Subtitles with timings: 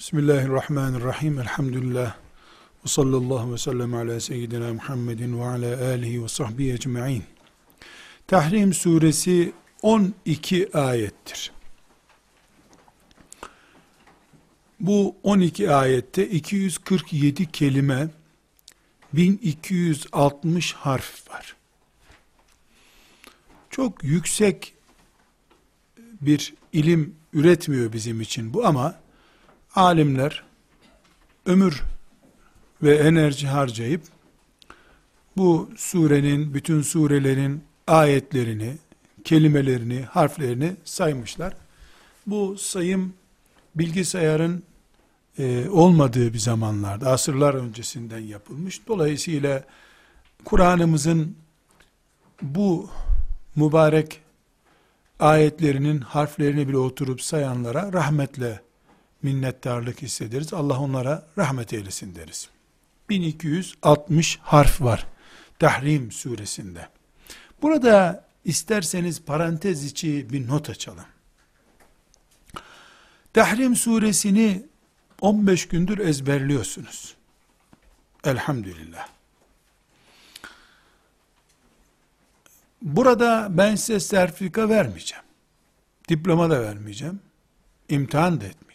[0.00, 1.38] Bismillahirrahmanirrahim.
[1.38, 2.16] Elhamdülillah.
[2.84, 7.24] Ve sallallahu ve sellem ala seyyidina Muhammedin ve ala alihi ve sahbihi ecma'in.
[8.26, 9.52] Tahrim suresi
[9.82, 11.52] 12 ayettir.
[14.80, 18.08] Bu 12 ayette 247 kelime
[19.12, 21.56] 1260 harf var.
[23.70, 24.74] Çok yüksek
[26.20, 28.99] bir ilim üretmiyor bizim için bu ama
[29.74, 30.42] alimler
[31.46, 31.82] ömür
[32.82, 34.02] ve enerji harcayıp
[35.36, 38.76] bu surenin, bütün surelerin ayetlerini,
[39.24, 41.54] kelimelerini, harflerini saymışlar.
[42.26, 43.12] Bu sayım
[43.74, 44.62] bilgisayarın
[45.38, 48.86] e, olmadığı bir zamanlarda, asırlar öncesinden yapılmış.
[48.88, 49.64] Dolayısıyla
[50.44, 51.36] Kur'an'ımızın
[52.42, 52.90] bu
[53.56, 54.20] mübarek
[55.20, 58.60] ayetlerinin harflerini bile oturup sayanlara rahmetle
[59.22, 60.52] minnettarlık hissederiz.
[60.54, 62.48] Allah onlara rahmet eylesin deriz.
[63.08, 65.06] 1260 harf var
[65.60, 66.88] Tahrim suresinde.
[67.62, 71.04] Burada isterseniz parantez içi bir not açalım.
[73.32, 74.66] Tahrim suresini
[75.20, 77.14] 15 gündür ezberliyorsunuz.
[78.24, 79.08] Elhamdülillah.
[82.82, 85.24] Burada ben size sertifika vermeyeceğim.
[86.08, 87.20] Diploma da vermeyeceğim.
[87.88, 88.69] İmtihan da etmeyeceğim.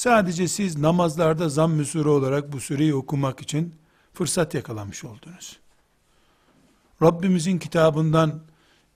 [0.00, 3.74] Sadece siz namazlarda zamm-ı olarak bu sureyi okumak için
[4.14, 5.58] fırsat yakalamış oldunuz.
[7.02, 8.42] Rabbimizin kitabından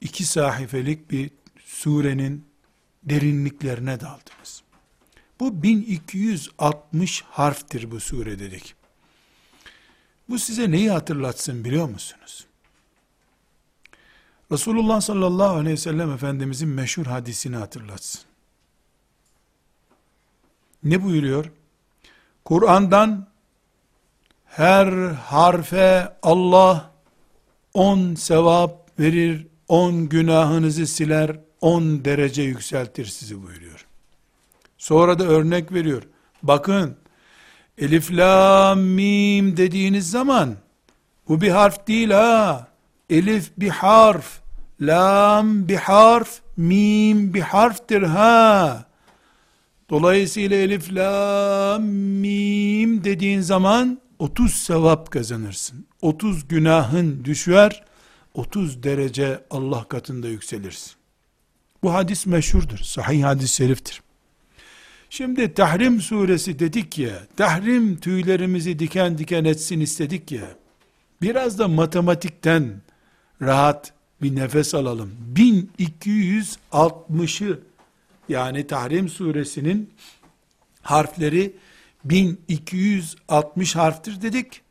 [0.00, 1.30] iki sahifelik bir
[1.64, 2.44] surenin
[3.02, 4.62] derinliklerine daldınız.
[5.40, 8.74] Bu 1260 harftir bu sure dedik.
[10.28, 12.46] Bu size neyi hatırlatsın biliyor musunuz?
[14.52, 18.33] Resulullah sallallahu aleyhi ve sellem Efendimizin meşhur hadisini hatırlatsın.
[20.84, 21.50] Ne buyuruyor?
[22.44, 23.26] Kur'an'dan
[24.44, 26.90] her harfe Allah
[27.74, 33.86] on sevap verir, on günahınızı siler, on derece yükseltir sizi buyuruyor.
[34.78, 36.02] Sonra da örnek veriyor.
[36.42, 36.96] Bakın,
[37.78, 40.56] elif, la, mim dediğiniz zaman,
[41.28, 42.68] bu bir harf değil ha.
[43.10, 44.40] Elif bir harf,
[44.80, 48.84] lam bir harf, mim bir harftir ha.
[49.90, 55.86] Dolayısıyla elif, la, mim dediğin zaman 30 sevap kazanırsın.
[56.02, 57.84] 30 günahın düşer,
[58.34, 60.92] 30 derece Allah katında yükselirsin.
[61.82, 62.78] Bu hadis meşhurdur.
[62.78, 64.02] Sahih hadis şeriftir.
[65.10, 70.56] Şimdi Tahrim suresi dedik ya, tahrim tüylerimizi diken diken etsin istedik ya,
[71.22, 72.82] biraz da matematikten
[73.42, 73.92] rahat
[74.22, 75.10] bir nefes alalım.
[75.34, 77.60] 1260'ı
[78.28, 79.94] yani Tahrim suresinin
[80.82, 81.56] harfleri
[82.04, 84.62] 1260 harftir dedik.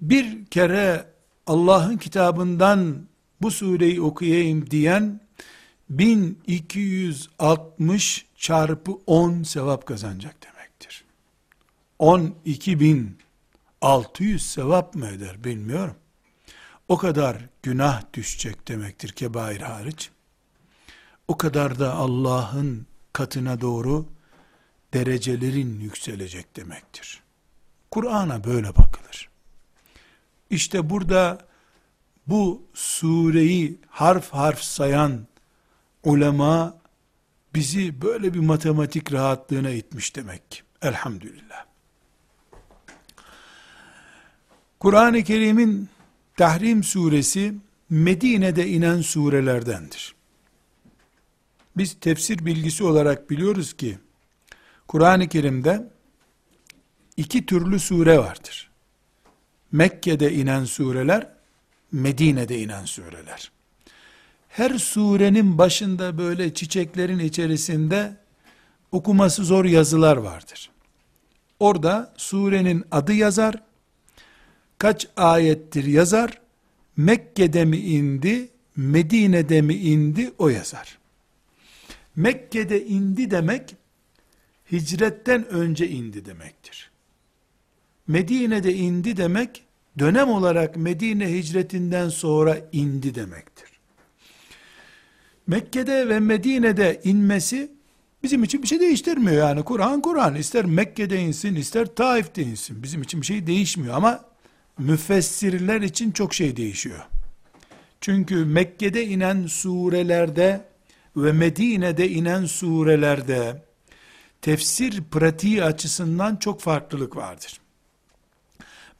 [0.00, 1.06] Bir kere
[1.46, 3.08] Allah'ın kitabından
[3.40, 5.20] bu sureyi okuyayım diyen
[5.90, 11.04] 1260 çarpı 10 sevap kazanacak demektir.
[12.00, 15.96] 12.600 sevap mı eder bilmiyorum.
[16.88, 20.10] O kadar günah düşecek demektir kebair hariç.
[21.28, 24.06] O kadar da Allah'ın katına doğru
[24.94, 27.22] derecelerin yükselecek demektir.
[27.90, 29.28] Kur'an'a böyle bakılır.
[30.50, 31.38] İşte burada
[32.26, 35.26] bu sureyi harf harf sayan
[36.04, 36.78] ulema
[37.54, 40.62] bizi böyle bir matematik rahatlığına itmiş demek ki.
[40.82, 41.64] Elhamdülillah.
[44.80, 45.88] Kur'an-ı Kerim'in
[46.36, 47.54] Tahrim suresi
[47.90, 50.17] Medine'de inen surelerdendir.
[51.78, 53.98] Biz tefsir bilgisi olarak biliyoruz ki
[54.88, 55.88] Kur'an-ı Kerim'de
[57.16, 58.70] iki türlü sure vardır.
[59.72, 61.32] Mekke'de inen sureler,
[61.92, 63.52] Medine'de inen sureler.
[64.48, 68.16] Her surenin başında böyle çiçeklerin içerisinde
[68.92, 70.70] okuması zor yazılar vardır.
[71.60, 73.62] Orada surenin adı yazar,
[74.78, 76.40] kaç ayettir yazar,
[76.96, 80.97] Mekke'de mi indi, Medine'de mi indi o yazar.
[82.18, 83.76] Mekke'de indi demek,
[84.72, 86.90] hicretten önce indi demektir.
[88.08, 89.64] Medine'de indi demek,
[89.98, 93.70] dönem olarak Medine hicretinden sonra indi demektir.
[95.46, 97.72] Mekke'de ve Medine'de inmesi,
[98.22, 99.62] bizim için bir şey değiştirmiyor yani.
[99.62, 102.82] Kur'an Kur'an, ister Mekke'de insin, ister Taif'te insin.
[102.82, 104.24] Bizim için bir şey değişmiyor ama,
[104.78, 107.00] müfessirler için çok şey değişiyor.
[108.00, 110.68] Çünkü Mekke'de inen surelerde
[111.16, 113.62] ve Medine'de inen surelerde
[114.42, 117.60] tefsir pratiği açısından çok farklılık vardır.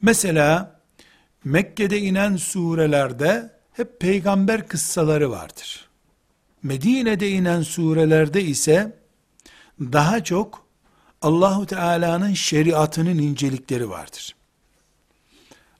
[0.01, 0.79] Mesela
[1.43, 5.89] Mekke'de inen surelerde hep peygamber kıssaları vardır.
[6.63, 8.99] Medine'de inen surelerde ise
[9.79, 10.65] daha çok
[11.21, 14.35] Allahu Teala'nın şeriatının incelikleri vardır.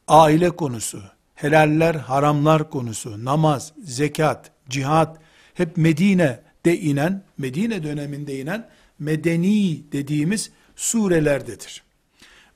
[0.08, 1.04] Aile konusu,
[1.36, 5.18] helaller, haramlar konusu, namaz, zekat, cihat
[5.60, 8.70] hep Medine'de inen, Medine döneminde inen
[9.00, 11.84] medeni dediğimiz surelerdedir.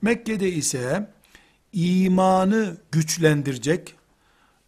[0.02, 1.10] Mekke'de ise
[1.74, 3.96] imanı güçlendirecek,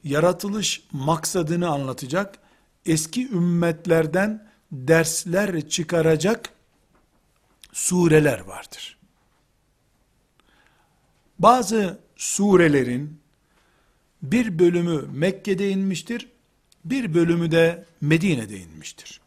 [0.03, 2.39] yaratılış maksadını anlatacak,
[2.85, 6.49] eski ümmetlerden dersler çıkaracak
[7.73, 8.97] sureler vardır.
[11.39, 13.19] Bazı surelerin
[14.21, 16.34] bir bölümü Mekke'de inmiştir,
[16.85, 19.21] bir bölümü de Medine'de inmiştir.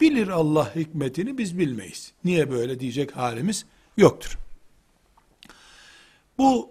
[0.00, 2.12] Bilir Allah hikmetini biz bilmeyiz.
[2.24, 3.64] Niye böyle diyecek halimiz
[3.96, 4.38] yoktur.
[6.38, 6.70] Bu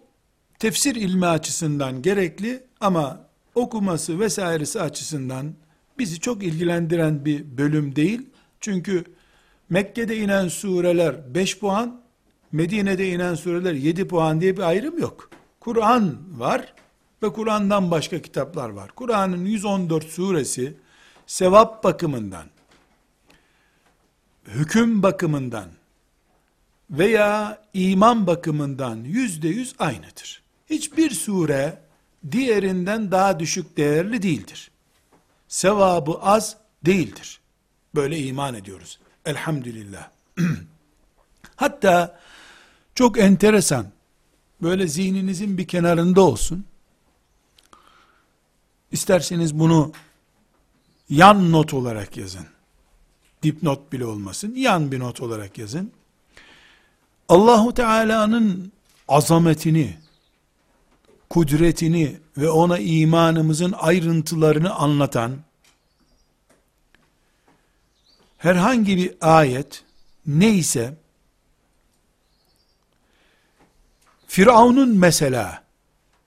[0.59, 5.53] tefsir ilmi açısından gerekli ama okuması vesairesi açısından
[5.99, 8.21] bizi çok ilgilendiren bir bölüm değil.
[8.59, 9.03] Çünkü
[9.69, 12.01] Mekke'de inen sureler 5 puan,
[12.51, 15.29] Medine'de inen sureler 7 puan diye bir ayrım yok.
[15.59, 16.73] Kur'an var
[17.23, 18.91] ve Kur'an'dan başka kitaplar var.
[18.95, 20.77] Kur'an'ın 114 suresi
[21.27, 22.45] sevap bakımından,
[24.47, 25.69] hüküm bakımından
[26.89, 30.41] veya iman bakımından yüzde yüz aynıdır.
[30.69, 31.81] Hiçbir sure
[32.31, 34.71] diğerinden daha düşük değerli değildir.
[35.47, 37.39] Sevabı az değildir.
[37.95, 38.99] Böyle iman ediyoruz.
[39.25, 40.09] Elhamdülillah.
[41.55, 42.19] Hatta
[42.95, 43.87] çok enteresan,
[44.61, 46.65] böyle zihninizin bir kenarında olsun.
[48.91, 49.91] İsterseniz bunu
[51.09, 52.47] yan not olarak yazın.
[53.43, 54.55] Dipnot bile olmasın.
[54.55, 55.91] Yan bir not olarak yazın.
[57.29, 58.71] Allahu Teala'nın
[59.07, 59.97] azametini,
[61.29, 65.37] kudretini ve ona imanımızın ayrıntılarını anlatan
[68.37, 69.83] herhangi bir ayet
[70.25, 70.97] neyse
[74.27, 75.63] Firavun'un mesela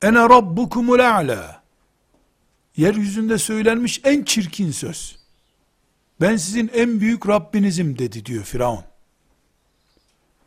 [0.03, 1.60] ene rabbukumul a'la
[2.77, 5.17] yeryüzünde söylenmiş en çirkin söz.
[6.21, 8.85] Ben sizin en büyük Rabbinizim dedi diyor Firavun.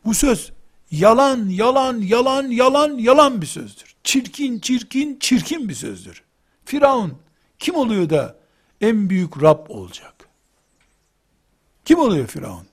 [0.06, 0.52] Bu söz
[0.92, 3.96] yalan, yalan, yalan, yalan, yalan bir sözdür.
[4.04, 6.24] Çirkin, çirkin, çirkin bir sözdür.
[6.66, 7.18] Firavun
[7.60, 8.36] kim oluyor da
[8.82, 10.30] en büyük Rab olacak?
[11.86, 12.68] Kim oluyor Firavun?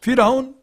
[0.00, 0.56] Firavun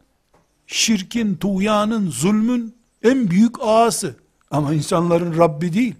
[0.66, 4.16] şirkin, tuğyanın, zulmün en büyük ağası.
[4.50, 5.94] Ama insanların Rabbi değil.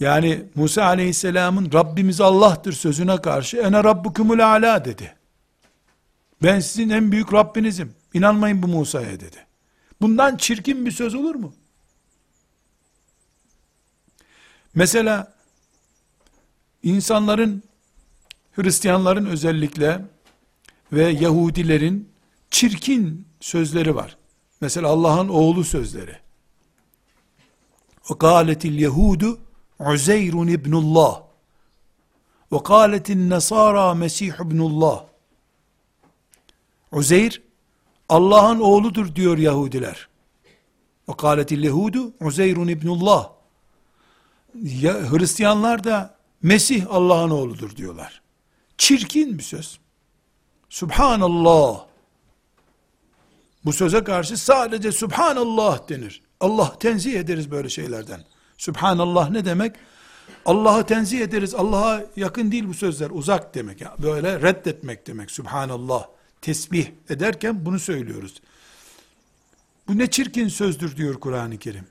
[0.00, 5.14] Yani Musa aleyhisselamın Rabbimiz Allah'tır sözüne karşı ene rabbukumul ala dedi.
[6.42, 7.94] Ben sizin en büyük Rabbinizim.
[8.14, 9.46] İnanmayın bu Musa'ya dedi.
[10.00, 11.54] Bundan çirkin bir söz olur mu?
[14.74, 15.34] Mesela
[16.82, 17.62] insanların
[18.52, 20.00] Hristiyanların özellikle
[20.92, 22.08] ve Yahudilerin
[22.50, 24.16] çirkin sözleri var.
[24.60, 26.18] Mesela Allah'ın oğlu sözleri.
[28.10, 29.40] O kâletil yehudu
[29.92, 31.22] Uzeyrun ibnullah
[32.52, 35.04] ve kâletin nesara Mesih ibnullah
[36.92, 37.42] Uzeyr
[38.08, 40.08] Allah'ın oğludur diyor Yahudiler.
[41.08, 43.30] Ve kâletil yehudu Uzeyrun ibnullah
[44.62, 48.22] ya, Hristiyanlar da Mesih Allah'ın oğludur diyorlar.
[48.78, 49.78] Çirkin bir söz.
[50.68, 51.86] Subhanallah.
[53.64, 56.22] Bu söze karşı sadece Subhanallah denir.
[56.40, 58.24] Allah tenzih ederiz böyle şeylerden.
[58.58, 59.76] Subhanallah ne demek?
[60.46, 61.54] Allah'ı tenzih ederiz.
[61.54, 63.10] Allah'a yakın değil bu sözler.
[63.10, 63.82] Uzak demek.
[64.02, 65.30] Böyle reddetmek demek.
[65.30, 66.06] Subhanallah.
[66.40, 68.42] Tesbih ederken bunu söylüyoruz.
[69.88, 71.86] Bu ne çirkin sözdür diyor Kur'an-ı Kerim.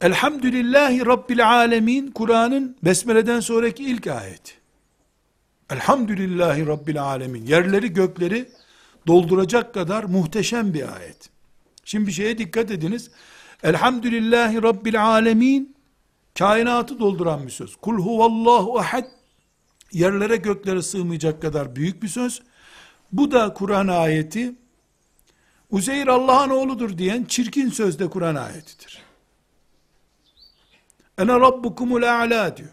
[0.00, 4.58] Elhamdülillahi Rabbil Alemin Kur'an'ın Besmele'den sonraki ilk ayet.
[5.70, 7.46] Elhamdülillahi Rabbil Alemin.
[7.46, 8.48] Yerleri gökleri
[9.06, 11.30] dolduracak kadar muhteşem bir ayet.
[11.84, 13.10] Şimdi bir şeye dikkat ediniz.
[13.62, 15.76] Elhamdülillahi Rabbil Alemin
[16.38, 17.76] kainatı dolduran bir söz.
[17.76, 19.04] Kul huvallahu ahad
[19.92, 22.42] yerlere göklere sığmayacak kadar büyük bir söz.
[23.12, 24.54] Bu da Kur'an ayeti.
[25.70, 29.02] Uzeyr Allah'ın oğludur diyen çirkin sözde Kur'an ayetidir.
[31.18, 32.70] Ene rabbukumul a'la diyor.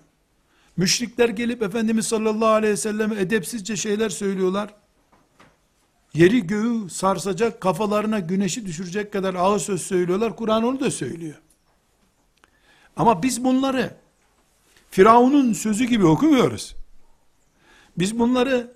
[0.77, 4.73] Müşrikler gelip Efendimiz sallallahu aleyhi ve selleme edepsizce şeyler söylüyorlar.
[6.17, 10.35] Yeri göğü sarsacak, kafalarına güneşi düşürecek kadar ağır söz söylüyorlar.
[10.35, 11.35] Kur'an onu da söylüyor.
[12.95, 13.95] Ama biz bunları
[14.91, 16.75] Firavun'un sözü gibi okumuyoruz.
[17.97, 18.73] Biz bunları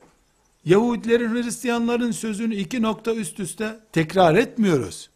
[0.66, 5.10] Yahudilerin, Hristiyanların sözünü iki nokta üst üste tekrar etmiyoruz.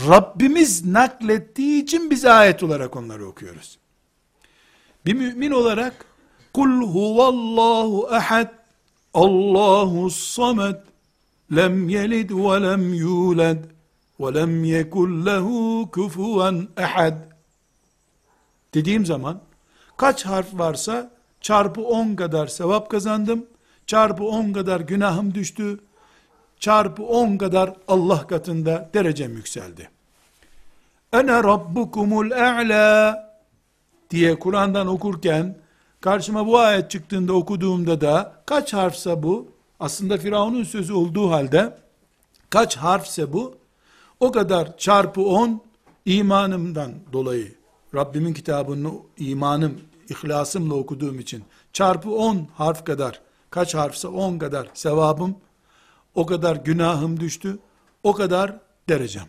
[0.00, 3.78] Rabbimiz naklettiği için biz ayet olarak onları okuyoruz.
[5.06, 6.04] Bir mümin olarak
[6.52, 8.52] kul huvallahu ehad
[9.14, 10.93] Allahu samed
[11.56, 13.64] lem yelid ve lem yulad
[14.20, 17.14] ve lem yekun lehu kufuven ehad
[18.74, 19.40] dediğim zaman
[19.96, 21.10] kaç harf varsa
[21.40, 23.46] çarpı 10 kadar sevap kazandım.
[23.86, 25.80] Çarpı 10 kadar günahım düştü.
[26.60, 29.90] Çarpı 10 kadar Allah katında derecem yükseldi.
[31.12, 33.24] Ene rabbukumul a'la
[34.10, 35.56] diye Kur'an'dan okurken
[36.00, 41.78] karşıma bu ayet çıktığında okuduğumda da kaç harfse bu aslında Firavun'un sözü olduğu halde
[42.50, 43.54] kaç harfse bu
[44.20, 45.62] o kadar çarpı 10
[46.04, 47.54] imanımdan dolayı
[47.94, 55.36] Rabbimin kitabını imanım, ihlasımla okuduğum için çarpı 10 harf kadar kaç harfse 10 kadar sevabım
[56.14, 57.58] o kadar günahım düştü
[58.02, 59.26] o kadar derecem.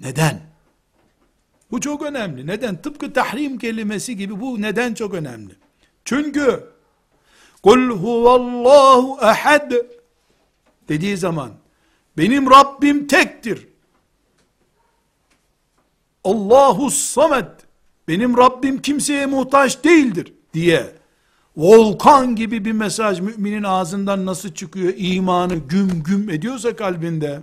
[0.00, 0.40] Neden?
[1.70, 2.46] Bu çok önemli.
[2.46, 2.76] Neden?
[2.82, 5.52] Tıpkı tahrim kelimesi gibi bu neden çok önemli.
[6.04, 6.64] Çünkü
[7.62, 9.72] kul huvallahu ehad
[10.88, 11.50] dediği zaman
[12.18, 13.68] benim Rabbim tektir.
[16.24, 17.50] Allahu samet
[18.08, 20.98] benim Rabbim kimseye muhtaç değildir diye.
[21.56, 24.94] Volkan gibi bir mesaj müminin ağzından nasıl çıkıyor?
[24.96, 27.42] İmanı güm güm ediyorsa kalbinde.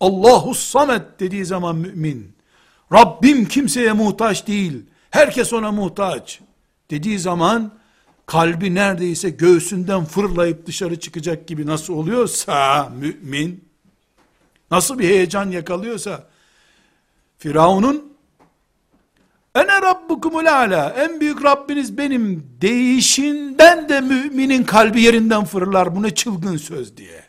[0.00, 2.36] Allahu samet dediği zaman mümin.
[2.92, 4.84] Rabbim kimseye muhtaç değil.
[5.10, 6.40] Herkes ona muhtaç
[6.90, 7.72] dediği zaman
[8.26, 13.68] kalbi neredeyse göğsünden fırlayıp dışarı çıkacak gibi nasıl oluyorsa mümin
[14.70, 16.28] nasıl bir heyecan yakalıyorsa
[17.38, 18.12] Firavun'un
[19.54, 26.14] ene rabbukumul ala en büyük Rabbiniz benim değişinden de müminin kalbi yerinden fırlar bu ne
[26.14, 27.28] çılgın söz diye.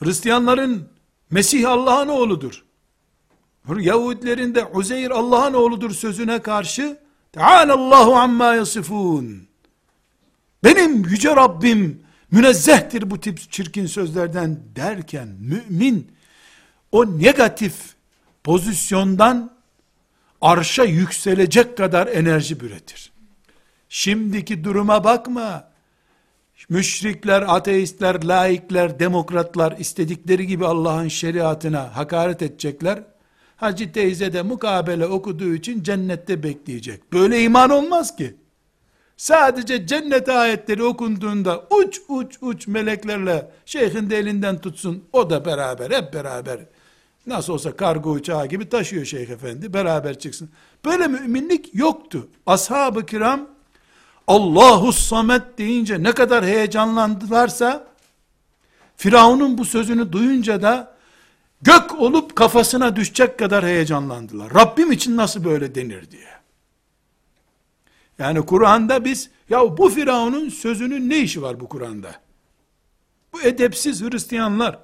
[0.00, 0.88] Hristiyanların
[1.30, 2.64] Mesih Allah'ın oğludur.
[3.68, 6.98] Yahudilerin de Uzeyr Allah'ın oğludur sözüne karşı
[7.32, 9.48] Teala'llahu amma yasifun.
[10.64, 16.12] Benim yüce Rabbim münezzehtir bu tip çirkin sözlerden derken mümin
[16.92, 17.74] o negatif
[18.44, 19.52] pozisyondan
[20.40, 23.12] arşa yükselecek kadar enerji üretir.
[23.88, 25.70] Şimdiki duruma bakma.
[26.68, 33.02] Müşrikler, ateistler, laikler, demokratlar istedikleri gibi Allah'ın şeriatına hakaret edecekler.
[33.60, 37.12] Hacı teyze de mukabele okuduğu için cennette bekleyecek.
[37.12, 38.34] Böyle iman olmaz ki.
[39.16, 45.04] Sadece cennet ayetleri okunduğunda uç uç uç meleklerle şeyhin de elinden tutsun.
[45.12, 46.60] O da beraber hep beraber.
[47.26, 49.72] Nasıl olsa kargo uçağı gibi taşıyor şeyh efendi.
[49.74, 50.50] Beraber çıksın.
[50.84, 52.28] Böyle müminlik yoktu.
[52.46, 53.48] Ashab-ı kiram
[54.26, 57.86] Allahu samet deyince ne kadar heyecanlandılarsa
[58.96, 60.99] Firavun'un bu sözünü duyunca da
[61.62, 64.54] gök olup kafasına düşecek kadar heyecanlandılar.
[64.54, 66.28] Rabbim için nasıl böyle denir diye.
[68.18, 72.14] Yani Kur'an'da biz, ya bu Firavun'un sözünün ne işi var bu Kur'an'da?
[73.32, 74.78] Bu edepsiz Hristiyanlar,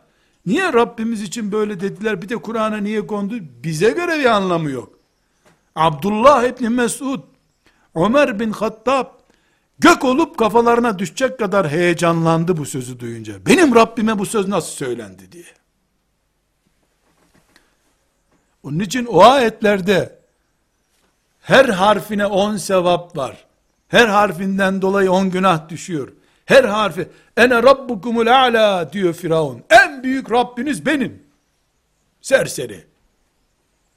[0.47, 3.35] niye Rabbimiz için böyle dediler, bir de Kur'an'a niye kondu?
[3.64, 4.99] Bize göre bir anlamı yok.
[5.75, 7.21] Abdullah İbni Mesud,
[7.95, 9.06] Ömer bin Hattab,
[9.78, 13.47] gök olup kafalarına düşecek kadar heyecanlandı bu sözü duyunca.
[13.47, 15.56] Benim Rabbime bu söz nasıl söylendi diye.
[18.67, 20.19] Onun için o ayetlerde
[21.41, 23.47] her harfine on sevap var.
[23.89, 26.13] Her harfinden dolayı on günah düşüyor.
[26.45, 29.63] Her harfi ene rabbukumul a'la diyor Firavun.
[29.71, 31.23] En büyük Rabbiniz benim.
[32.21, 32.85] Serseri.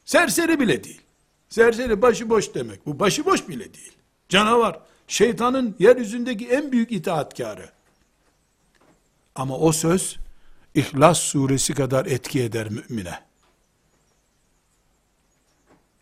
[0.05, 1.01] Serseri bile değil.
[1.49, 2.85] Serseri başıboş demek.
[2.85, 3.93] Bu başıboş bile değil.
[4.29, 4.79] Canavar.
[5.07, 7.69] Şeytanın yeryüzündeki en büyük itaatkarı.
[9.35, 10.17] Ama o söz
[10.75, 13.28] İhlas suresi kadar etki eder mümine.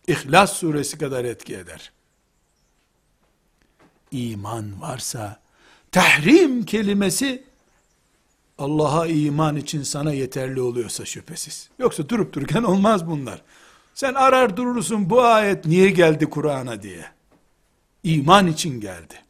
[0.08, 1.92] İhlas suresi kadar etki eder.
[4.12, 5.40] İman varsa,
[5.92, 7.44] tahrim kelimesi,
[8.58, 11.70] Allah'a iman için sana yeterli oluyorsa şüphesiz.
[11.80, 13.42] Yoksa durup dururken olmaz bunlar.
[13.94, 17.06] Sen arar durursun bu ayet niye geldi Kur'an'a diye.
[18.04, 19.24] İman için geldi.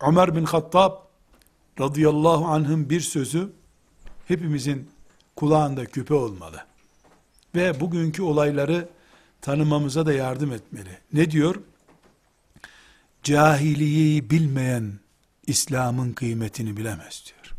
[0.00, 0.92] Ömer bin Hattab
[1.80, 3.52] radıyallahu anh'ın bir sözü
[4.28, 4.90] hepimizin
[5.36, 6.69] kulağında küpe olmalı
[7.54, 8.88] ve bugünkü olayları
[9.40, 10.98] tanımamıza da yardım etmeli.
[11.12, 11.56] Ne diyor?
[13.22, 14.92] Cahiliyeyi bilmeyen
[15.46, 17.56] İslam'ın kıymetini bilemez diyor.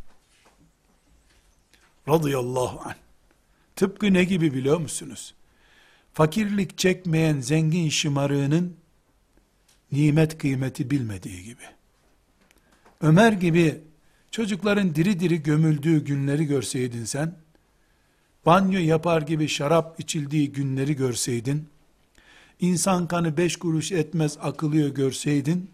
[2.08, 2.96] Radıyallahu anh.
[3.76, 5.34] Tıpkı ne gibi biliyor musunuz?
[6.14, 8.78] fakirlik çekmeyen zengin şımarığının
[9.92, 11.64] nimet kıymeti bilmediği gibi.
[13.02, 13.82] Ömer gibi
[14.32, 17.36] çocukların diri diri gömüldüğü günleri görseydin sen,
[18.46, 21.70] banyo yapar gibi şarap içildiği günleri görseydin,
[22.60, 25.72] insan kanı beş kuruş etmez akılıyor görseydin,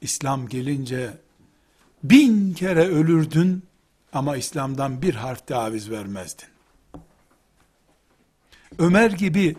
[0.00, 1.18] İslam gelince
[2.04, 3.62] bin kere ölürdün
[4.12, 6.48] ama İslam'dan bir harf taviz vermezdin.
[8.78, 9.56] Ömer gibi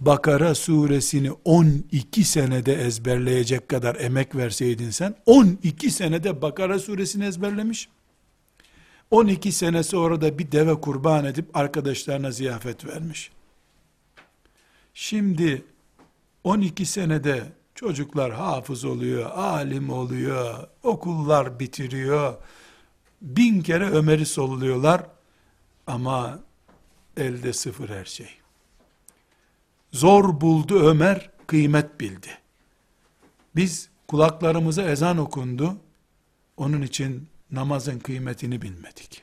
[0.00, 7.88] Bakara suresini 12 senede ezberleyecek kadar emek verseydin sen, 12 senede Bakara suresini ezberlemiş,
[9.14, 13.30] 12 sene sonra da bir deve kurban edip arkadaşlarına ziyafet vermiş.
[14.94, 15.64] Şimdi
[16.44, 22.34] 12 senede çocuklar hafız oluyor, alim oluyor, okullar bitiriyor,
[23.22, 25.06] bin kere Ömer'i solluyorlar
[25.86, 26.38] ama
[27.16, 28.30] elde sıfır her şey.
[29.92, 32.38] Zor buldu Ömer, kıymet bildi.
[33.56, 35.76] Biz kulaklarımıza ezan okundu,
[36.56, 39.22] onun için namazın kıymetini bilmedik.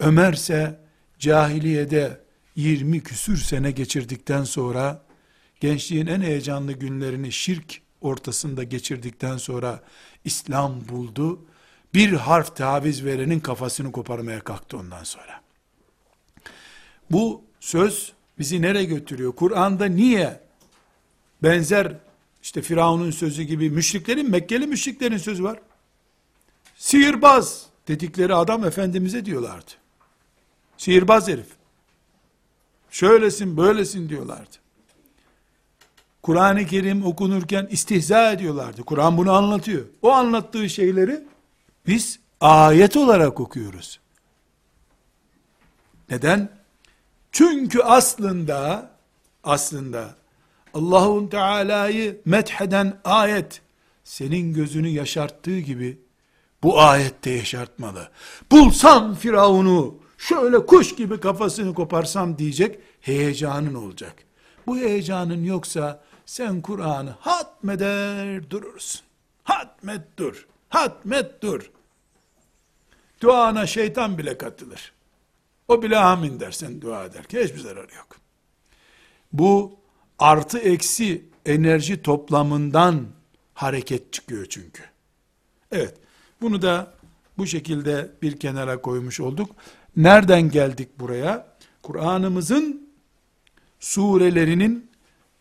[0.00, 0.80] Ömer ise
[1.18, 2.20] cahiliyede
[2.56, 5.02] 20 küsür sene geçirdikten sonra,
[5.60, 9.82] gençliğin en heyecanlı günlerini şirk ortasında geçirdikten sonra
[10.24, 11.44] İslam buldu.
[11.94, 15.40] Bir harf taviz verenin kafasını koparmaya kalktı ondan sonra.
[17.10, 19.32] Bu söz bizi nereye götürüyor?
[19.32, 20.40] Kur'an'da niye
[21.42, 21.96] benzer
[22.42, 25.58] işte Firavun'un sözü gibi müşriklerin, Mekkeli müşriklerin sözü var.
[26.76, 29.70] Sihirbaz dedikleri adam Efendimiz'e diyorlardı.
[30.76, 31.48] Sihirbaz herif.
[32.90, 34.56] Şöylesin, böylesin diyorlardı.
[36.22, 38.82] Kur'an-ı Kerim okunurken istihza ediyorlardı.
[38.82, 39.86] Kur'an bunu anlatıyor.
[40.02, 41.24] O anlattığı şeyleri
[41.86, 44.00] biz ayet olarak okuyoruz.
[46.10, 46.48] Neden?
[47.32, 48.90] Çünkü aslında
[49.44, 50.14] aslında
[50.74, 53.60] Allahun Teala'yı metheden ayet
[54.04, 55.98] senin gözünü yaşarttığı gibi
[56.66, 58.08] bu ayette yaşartmalı.
[58.50, 64.14] Bulsam Firavun'u şöyle kuş gibi kafasını koparsam diyecek heyecanın olacak.
[64.66, 69.00] Bu heyecanın yoksa sen Kur'an'ı hatmeder durursun.
[69.44, 70.46] Hatmet dur.
[70.68, 71.70] Hatmet dur.
[73.20, 74.92] Duana şeytan bile katılır.
[75.68, 78.16] O bile amin dersen dua ederken hiçbir zararı yok.
[79.32, 79.78] Bu
[80.18, 83.06] artı eksi enerji toplamından
[83.54, 84.82] hareket çıkıyor çünkü.
[85.72, 85.94] Evet,
[86.40, 86.92] bunu da
[87.38, 89.50] bu şekilde bir kenara koymuş olduk.
[89.96, 91.46] Nereden geldik buraya?
[91.82, 92.88] Kur'an'ımızın
[93.80, 94.90] surelerinin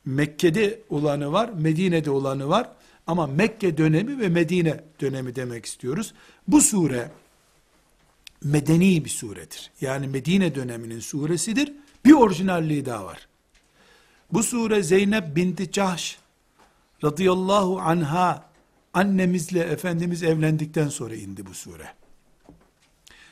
[0.05, 2.69] Mekke'de olanı var, Medine'de olanı var.
[3.07, 6.13] Ama Mekke dönemi ve Medine dönemi demek istiyoruz.
[6.47, 7.11] Bu sure
[8.43, 9.71] medeni bir suredir.
[9.81, 11.73] Yani Medine döneminin suresidir.
[12.05, 13.27] Bir orijinalliği daha var.
[14.31, 16.17] Bu sure Zeynep binti Cahş
[17.03, 18.43] radıyallahu anha
[18.95, 21.87] annemizle Efendimiz evlendikten sonra indi bu sure.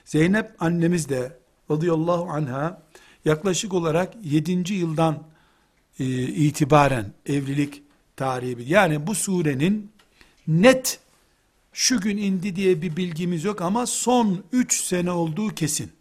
[0.06, 1.38] Zeynep annemiz de
[1.72, 2.82] radıyallahu anha
[3.26, 4.74] yaklaşık olarak 7.
[4.74, 5.24] yıldan
[6.00, 7.84] e, itibaren evlilik
[8.16, 9.92] tarihi yani bu surenin
[10.48, 11.00] net
[11.74, 15.92] şu gün indi diye bir bilgimiz yok ama son 3 sene olduğu kesin.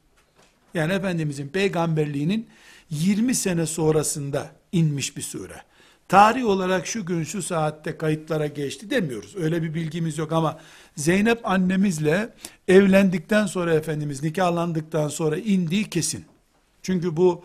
[0.75, 2.47] Yani Efendimizin peygamberliğinin
[2.91, 5.63] 20 sene sonrasında inmiş bir sure.
[6.13, 9.37] Tarih olarak şu gün şu saatte kayıtlara geçti demiyoruz.
[9.37, 10.61] Öyle bir bilgimiz yok ama
[10.97, 12.35] Zeynep annemizle
[12.69, 16.25] evlendikten sonra Efendimiz nikahlandıktan sonra indiği kesin.
[16.83, 17.45] Çünkü bu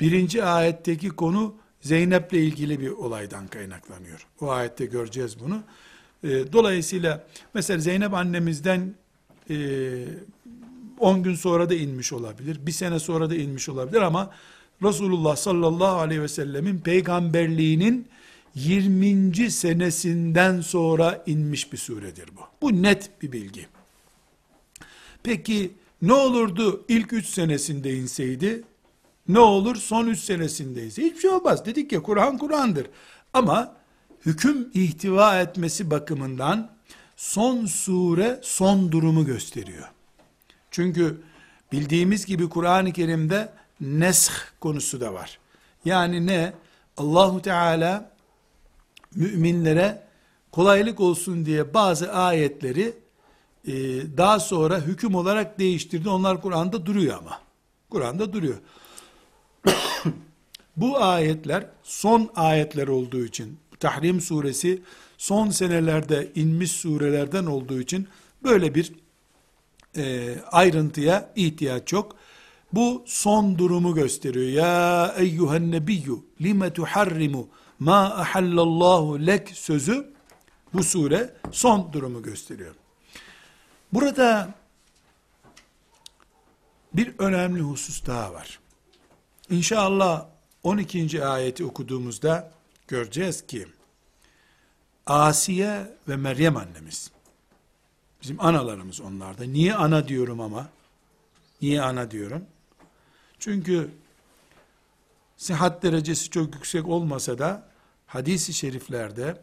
[0.00, 4.26] birinci ayetteki konu Zeynep'le ilgili bir olaydan kaynaklanıyor.
[4.40, 5.62] O ayette göreceğiz bunu.
[6.24, 8.94] E, dolayısıyla mesela Zeynep annemizden
[9.50, 14.30] 10 e, gün sonra da inmiş olabilir, bir sene sonra da inmiş olabilir ama
[14.82, 18.08] Resulullah sallallahu aleyhi ve sellemin peygamberliğinin
[18.54, 19.50] 20.
[19.50, 22.40] senesinden sonra inmiş bir suredir bu.
[22.62, 23.66] Bu net bir bilgi.
[25.22, 28.64] Peki ne olurdu ilk 3 senesinde inseydi?
[29.28, 31.02] Ne olur son 3 senesinde ise?
[31.02, 31.66] Hiçbir şey olmaz.
[31.66, 32.86] Dedik ya Kur'an Kur'an'dır.
[33.32, 33.76] Ama
[34.26, 36.70] hüküm ihtiva etmesi bakımından
[37.16, 39.88] son sure son durumu gösteriyor.
[40.70, 41.20] Çünkü
[41.72, 43.48] bildiğimiz gibi Kur'an-ı Kerim'de
[43.80, 45.38] nesh konusu da var.
[45.84, 46.52] Yani ne?
[46.96, 48.10] Allahu Teala
[49.14, 50.02] müminlere
[50.52, 52.94] kolaylık olsun diye bazı ayetleri
[53.66, 53.72] e,
[54.16, 56.08] daha sonra hüküm olarak değiştirdi.
[56.08, 57.40] Onlar Kur'an'da duruyor ama.
[57.90, 58.56] Kur'an'da duruyor.
[60.76, 64.82] Bu ayetler son ayetler olduğu için Tahrim suresi
[65.18, 68.08] son senelerde inmiş surelerden olduğu için
[68.42, 68.92] böyle bir
[69.96, 72.16] e, ayrıntıya ihtiyaç yok.
[72.72, 74.46] Bu son durumu gösteriyor.
[74.46, 77.48] Ya eyyühen nebiyyü lime tuharrimu
[77.78, 80.12] ma ahallallahu lek sözü
[80.74, 82.74] bu sure son durumu gösteriyor.
[83.92, 84.54] Burada
[86.94, 88.60] bir önemli husus daha var.
[89.50, 90.26] İnşallah
[90.62, 91.24] 12.
[91.24, 92.52] ayeti okuduğumuzda
[92.88, 93.66] göreceğiz ki
[95.06, 97.10] Asiye ve Meryem annemiz
[98.22, 99.44] bizim analarımız onlarda.
[99.44, 100.68] Niye ana diyorum ama?
[101.62, 102.44] Niye ana diyorum?
[103.38, 103.90] Çünkü
[105.36, 107.68] sıhhat derecesi çok yüksek olmasa da
[108.06, 109.40] hadisi şeriflerde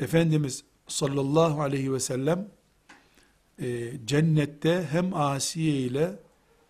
[0.00, 2.48] Efendimiz sallallahu aleyhi ve sellem
[3.58, 6.12] e, cennette hem Asiye ile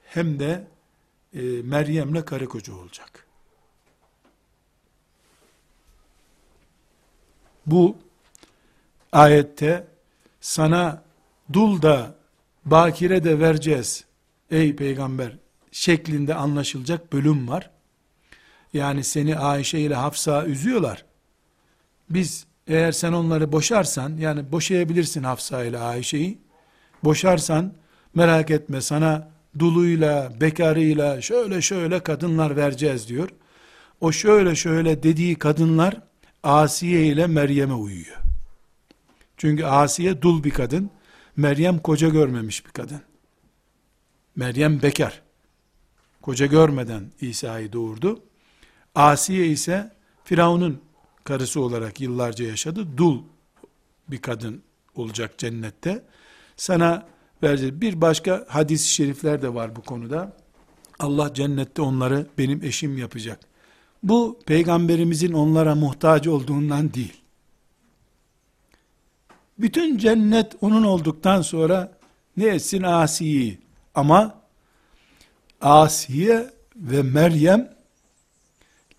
[0.04, 0.66] hem de
[1.34, 3.26] e, Meryem'le karı koca olacak.
[7.66, 7.96] Bu
[9.12, 9.86] ayette
[10.40, 11.02] sana
[11.52, 12.14] dul da
[12.64, 14.04] bakire de vereceğiz
[14.50, 15.36] ey peygamber
[15.76, 17.70] şeklinde anlaşılacak bölüm var.
[18.72, 21.04] Yani seni Ayşe ile Hafsa üzüyorlar.
[22.10, 26.38] Biz eğer sen onları boşarsan yani boşayabilirsin Hafsa ile Ayşe'yi
[27.04, 27.72] boşarsan
[28.14, 33.28] merak etme sana duluyla, bekarıyla şöyle şöyle kadınlar vereceğiz diyor.
[34.00, 36.00] O şöyle şöyle dediği kadınlar
[36.42, 38.16] Asiye ile Meryem'e uyuyor.
[39.36, 40.90] Çünkü Asiye dul bir kadın,
[41.36, 43.00] Meryem koca görmemiş bir kadın.
[44.36, 45.25] Meryem bekar.
[46.26, 48.22] Koca görmeden İsa'yı doğurdu.
[48.94, 49.92] Asiye ise
[50.24, 50.80] Firavun'un
[51.24, 52.86] karısı olarak yıllarca yaşadı.
[52.96, 53.22] Dul
[54.08, 54.62] bir kadın
[54.94, 56.04] olacak cennette.
[56.56, 57.06] Sana
[57.42, 57.80] vereceğiz.
[57.80, 60.36] Bir başka hadis-i şerifler de var bu konuda.
[60.98, 63.40] Allah cennette onları benim eşim yapacak.
[64.02, 67.22] Bu peygamberimizin onlara muhtaç olduğundan değil.
[69.58, 71.98] Bütün cennet onun olduktan sonra
[72.36, 73.58] ne etsin Asiye'yi?
[73.94, 74.45] Ama
[75.60, 77.76] Asiye ve Meryem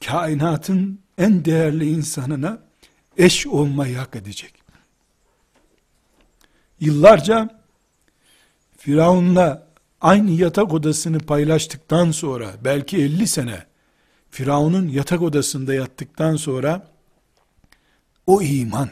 [0.06, 2.62] kainatın en değerli insanına
[3.17, 4.54] eş olmayı hak edecek.
[6.80, 7.62] Yıllarca
[8.78, 9.67] Firavun'la
[10.02, 13.65] aynı yatak odasını paylaştıktan sonra belki 50 sene
[14.30, 16.91] Firavun'un yatak odasında yattıktan sonra
[18.28, 18.89] o iman,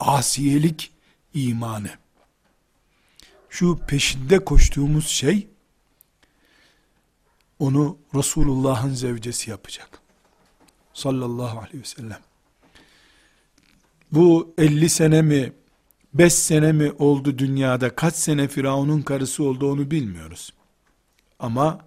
[0.00, 0.92] asiyelik
[1.34, 1.90] imanı,
[3.50, 5.48] şu peşinde koştuğumuz şey,
[7.62, 10.00] onu Resulullah'ın zevcesi yapacak.
[10.94, 12.20] Sallallahu aleyhi ve sellem.
[14.12, 15.52] Bu 50 sene mi,
[16.14, 20.52] 5 sene mi oldu dünyada, kaç sene Firavun'un karısı oldu onu bilmiyoruz.
[21.38, 21.78] Ama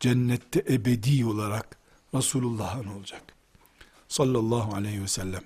[0.00, 1.76] cennette ebedi olarak
[2.14, 3.22] Resulullah'ın olacak.
[4.08, 5.42] Sallallahu aleyhi ve sellem.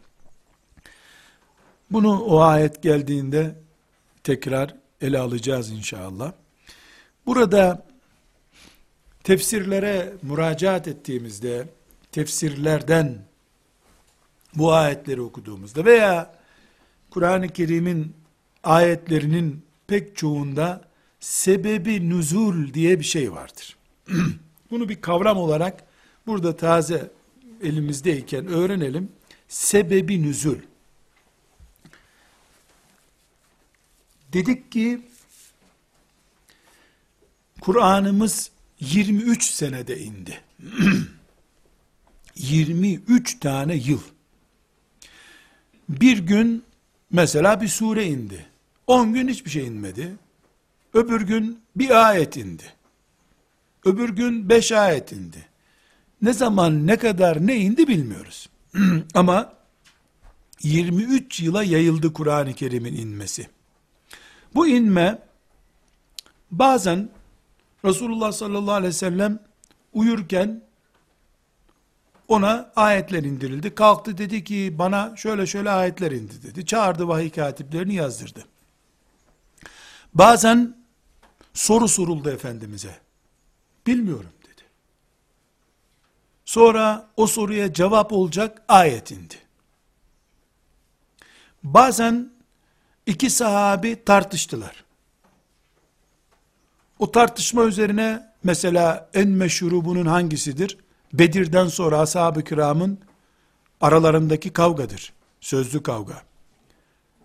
[1.91, 3.59] Bunu o ayet geldiğinde
[4.25, 6.33] tekrar ele alacağız inşallah.
[7.27, 7.87] Burada
[9.27, 11.69] tefsirlere müracaat ettiğimizde,
[12.13, 13.19] tefsirlerden
[14.55, 16.35] bu ayetleri okuduğumuzda veya
[17.11, 18.17] Kur'an-ı Kerim'in
[18.65, 20.85] ayetlerinin pek çoğunda
[21.21, 23.77] sebebi nüzul diye bir şey vardır.
[24.71, 25.85] Bunu bir kavram olarak
[26.27, 27.11] burada taze
[27.63, 29.13] elimizdeyken öğrenelim.
[29.49, 30.59] Sebebi nüzul.
[34.33, 35.01] Dedik ki
[37.61, 40.41] Kur'an'ımız 23 senede indi.
[42.37, 44.01] 23 tane yıl.
[45.89, 46.65] Bir gün
[47.11, 48.47] mesela bir sure indi.
[48.87, 50.17] 10 gün hiçbir şey inmedi.
[50.95, 52.65] Öbür gün bir ayet indi.
[53.85, 55.47] Öbür gün 5 ayet indi.
[56.23, 58.49] Ne zaman ne kadar ne indi bilmiyoruz.
[59.15, 59.53] Ama
[60.63, 63.49] 23 yıla yayıldı Kur'an-ı Kerim'in inmesi.
[64.55, 65.19] Bu inme
[66.51, 67.09] bazen
[67.87, 69.39] Resulullah sallallahu aleyhi ve sellem
[69.93, 70.63] uyurken
[72.29, 73.75] ona ayetler indirildi.
[73.75, 76.67] Kalktı dedi ki bana şöyle şöyle ayetler indi dedi.
[76.67, 78.45] Çağırdı vahiy katiplerini yazdırdı.
[80.15, 80.77] Bazen
[81.55, 82.99] soru soruldu Efendimiz'e.
[83.87, 84.63] Bilmiyorum dedi.
[86.45, 89.35] Sonra o soruya cevap olacak ayet indi.
[91.63, 92.31] Bazen
[93.07, 94.86] iki sahabi tartıştılar.
[97.00, 100.78] O tartışma üzerine mesela en meşhuru bunun hangisidir?
[101.14, 103.00] Bedir'den sonra ashab-ı kiramın
[103.82, 105.14] aralarındaki kavgadır.
[105.42, 106.22] Sözlü kavga.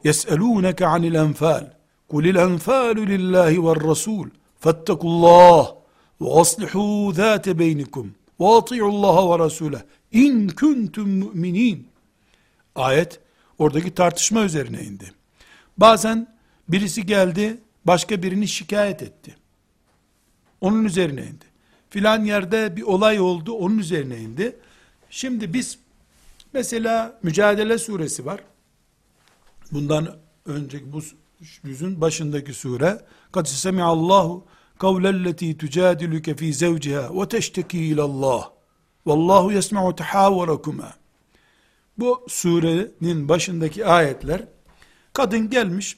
[0.04, 1.64] يَسْأَلُونَكَ عَنِ الْاَنْفَالِ
[2.12, 4.28] قُلِ الْاَنْفَالُ لِلّٰهِ وَالرَّسُولِ
[4.64, 5.64] فَاتَّقُوا اللّٰهِ
[6.20, 8.06] وَأَصْلِحُوا ذَاتَ بَيْنِكُمْ
[8.42, 9.82] وَاطِعُوا اللّٰهَ وَرَسُولَهِ
[10.14, 11.78] اِنْ كُنْتُمْ مُؤْمِنِينَ
[12.74, 13.20] Ayet
[13.58, 15.12] oradaki tartışma üzerine indi.
[15.78, 16.36] Bazen
[16.68, 19.36] birisi geldi başka birini şikayet etti.
[20.61, 21.45] Onun üzerine indi.
[21.89, 24.59] filan yerde bir olay oldu, onun üzerine indi.
[25.09, 25.79] Şimdi biz
[26.53, 28.43] mesela Mücadele suresi var.
[29.71, 31.01] Bundan önceki bu
[31.63, 33.01] yüzün başındaki sure.
[33.31, 33.47] Kad
[33.79, 34.45] Allahu
[34.79, 38.49] kavlelleti tujadiluke fi zevciha ve teşteki ilallah.
[39.05, 40.93] Vallahu yesma'u tahavvurakuma.
[41.97, 44.45] Bu surenin başındaki ayetler
[45.13, 45.97] kadın gelmiş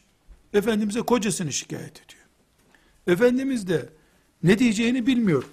[0.54, 2.24] Efendimiz'e kocasını şikayet ediyor.
[3.08, 3.90] Efendimiz de
[4.44, 5.44] ne diyeceğini bilmiyor.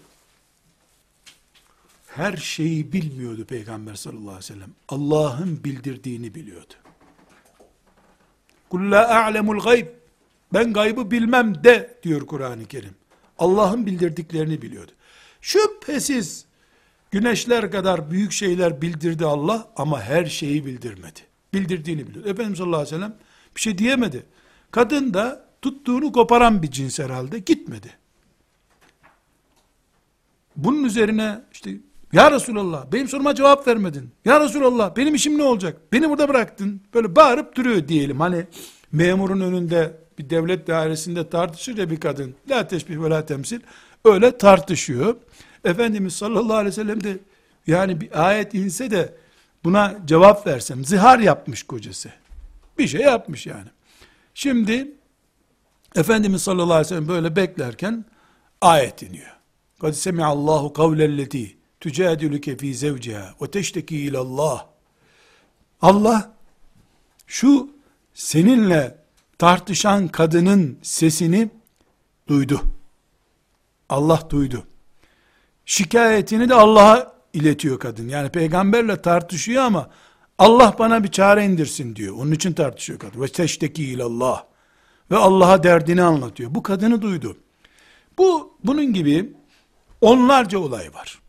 [2.07, 4.71] Her şeyi bilmiyordu Peygamber sallallahu aleyhi ve sellem.
[4.89, 6.75] Allah'ın bildirdiğini biliyordu.
[8.71, 9.87] Kul la a'lemul gayb.
[10.53, 12.95] Ben gaybı bilmem de diyor Kur'an-ı Kerim.
[13.39, 14.93] Allah'ın bildirdiklerini biliyordu.
[15.41, 16.45] Şüphesiz
[17.11, 21.21] güneşler kadar büyük şeyler bildirdi Allah ama her şeyi bildirmedi.
[21.55, 22.25] Bildirdiğini biliyor.
[22.25, 23.17] Efendimiz sallallahu aleyhi ve sellem
[23.57, 24.27] bir şey diyemedi.
[24.71, 28.00] Kadın da tuttuğunu koparan bir cins herhalde gitmedi.
[30.65, 31.71] Bunun üzerine işte
[32.13, 34.11] ya Resulallah benim soruma cevap vermedin.
[34.25, 35.77] Ya Resulallah benim işim ne olacak?
[35.93, 36.81] Beni burada bıraktın.
[36.95, 38.21] Böyle bağırıp duruyor diyelim.
[38.21, 38.47] Hani
[38.93, 42.35] memurun önünde bir devlet dairesinde tartışır ya bir kadın.
[42.51, 43.61] La teşbih ve la temsil.
[44.05, 45.17] Öyle tartışıyor.
[45.65, 47.19] Efendimiz sallallahu aleyhi ve sellem de
[47.67, 49.15] yani bir ayet inse de
[49.65, 50.85] buna cevap versem.
[50.85, 52.11] Zihar yapmış kocası.
[52.79, 53.69] Bir şey yapmış yani.
[54.35, 54.93] Şimdi
[55.97, 58.05] Efendimiz sallallahu aleyhi ve sellem böyle beklerken
[58.61, 59.40] ayet iniyor.
[59.81, 64.67] Kad semi'allahu kavlelleti tücadülüke fi zevciha ve teşteki ilallah.
[65.83, 66.33] Allah
[67.27, 67.71] şu
[68.15, 68.99] seninle
[69.39, 71.51] tartışan kadının sesini
[72.29, 72.61] duydu.
[73.89, 74.67] Allah duydu.
[75.65, 78.09] Şikayetini de Allah'a iletiyor kadın.
[78.09, 79.91] Yani peygamberle tartışıyor ama
[80.39, 82.15] Allah bana bir çare indirsin diyor.
[82.17, 83.21] Onun için tartışıyor kadın.
[83.21, 84.45] Ve teşteki ilallah.
[85.11, 86.55] Ve Allah'a derdini anlatıyor.
[86.55, 87.37] Bu kadını duydu.
[88.19, 89.40] Bu bunun gibi
[90.01, 91.21] onlarca olay var.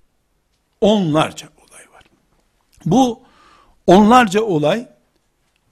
[0.81, 2.03] Onlarca olay var.
[2.85, 3.21] Bu
[3.87, 4.87] onlarca olay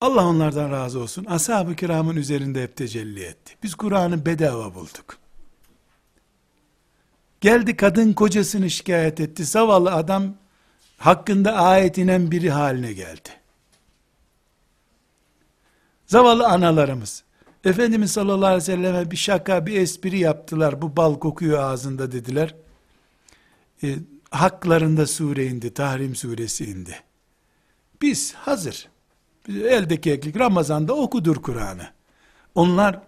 [0.01, 1.25] Allah onlardan razı olsun.
[1.25, 3.55] Ashab-ı kiramın üzerinde hep tecelli etti.
[3.63, 5.17] Biz Kur'an'ı bedava bulduk.
[7.41, 9.45] Geldi kadın kocasını şikayet etti.
[9.45, 10.33] Zavallı adam
[10.97, 13.29] hakkında ayet inen biri haline geldi.
[16.05, 17.23] Zavallı analarımız,
[17.65, 22.55] Efendimiz sallallahu aleyhi ve selleme bir şaka, bir espri yaptılar, bu bal kokuyor ağzında dediler.
[23.83, 23.95] E,
[24.31, 26.95] haklarında sure indi, Tahrim suresi indi.
[28.01, 28.87] Biz hazır,
[29.49, 31.87] eldeki eklik Ramazan'da okudur Kur'an'ı.
[32.55, 32.99] Onlar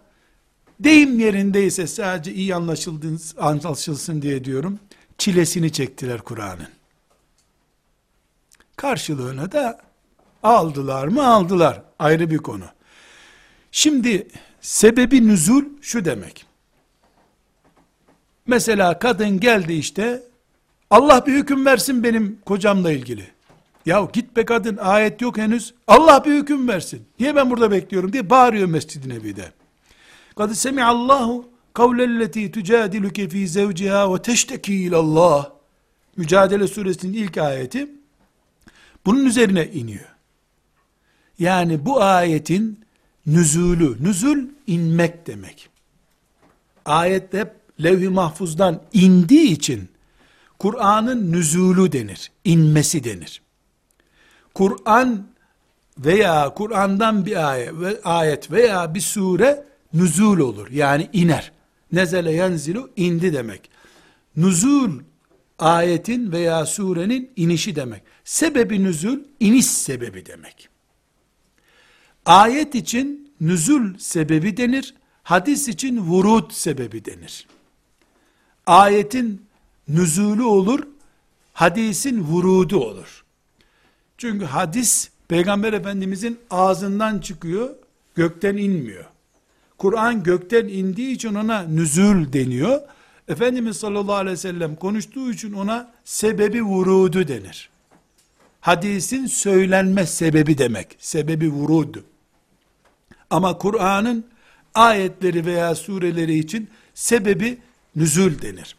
[0.79, 2.55] deyim yerindeyse sadece iyi
[3.39, 4.79] anlaşılsın diye diyorum,
[5.17, 6.67] çilesini çektiler Kur'an'ın.
[8.75, 9.81] Karşılığını da
[10.43, 11.81] aldılar mı aldılar.
[11.99, 12.65] Ayrı bir konu.
[13.71, 14.27] Şimdi
[14.61, 16.45] sebebi nüzul şu demek.
[18.47, 20.23] Mesela kadın geldi işte
[20.91, 23.27] Allah bir hüküm versin benim kocamla ilgili.
[23.85, 25.73] Ya git be kadın ayet yok henüz.
[25.87, 27.05] Allah bir hüküm versin.
[27.19, 29.51] Niye ben burada bekliyorum diye bağırıyor Mescid-i Nebi'de.
[30.37, 35.49] Kad semi'allahu kavlelleti tücadiluke fi zevciha ve teşteki ilallah.
[36.17, 37.89] Mücadele suresinin ilk ayeti
[39.05, 40.15] bunun üzerine iniyor.
[41.39, 42.79] Yani bu ayetin
[43.25, 45.69] nüzulü, nüzul inmek demek.
[46.85, 47.51] Ayet hep
[47.83, 49.90] levh-i mahfuzdan indiği için
[50.61, 53.41] Kur'an'ın nüzulü denir, inmesi denir.
[54.53, 55.27] Kur'an
[55.97, 60.71] veya Kur'an'dan bir ayet, ve ayet veya bir sure nüzul olur.
[60.71, 61.51] Yani iner.
[61.91, 63.69] Nezele yenzilu indi demek.
[64.37, 64.99] Nüzul
[65.59, 68.03] ayetin veya surenin inişi demek.
[68.23, 70.69] Sebebi nüzul iniş sebebi demek.
[72.25, 74.93] Ayet için nüzul sebebi denir.
[75.23, 77.47] Hadis için vurud sebebi denir.
[78.65, 79.50] Ayetin
[79.95, 80.79] nüzulü olur,
[81.53, 83.23] hadisin vurudu olur.
[84.17, 87.69] Çünkü hadis Peygamber Efendimizin ağzından çıkıyor,
[88.15, 89.05] gökten inmiyor.
[89.77, 92.81] Kur'an gökten indiği için ona nüzul deniyor.
[93.27, 97.69] Efendimiz sallallahu aleyhi ve sellem konuştuğu için ona sebebi vurudu denir.
[98.61, 100.95] Hadisin söylenme sebebi demek.
[100.99, 101.95] Sebebi vurud.
[103.29, 104.25] Ama Kur'an'ın
[104.73, 107.57] ayetleri veya sureleri için sebebi
[107.95, 108.75] nüzul denir.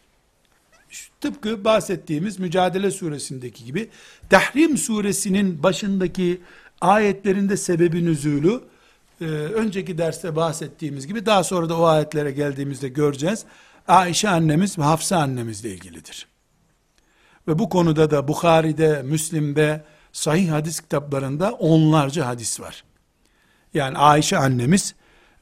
[1.23, 3.89] Tıpkı bahsettiğimiz Mücadele suresindeki gibi
[4.29, 6.41] Tahrim suresinin başındaki
[6.81, 8.61] ayetlerinde sebebi nüzulü
[9.21, 13.45] e, önceki derste bahsettiğimiz gibi daha sonra da o ayetlere geldiğimizde göreceğiz.
[13.87, 16.27] Ayşe annemiz ve Hafsa annemizle ilgilidir.
[17.47, 22.83] Ve bu konuda da Bukhari'de, Müslim'de, sahih hadis kitaplarında onlarca hadis var.
[23.73, 24.95] Yani Ayşe annemiz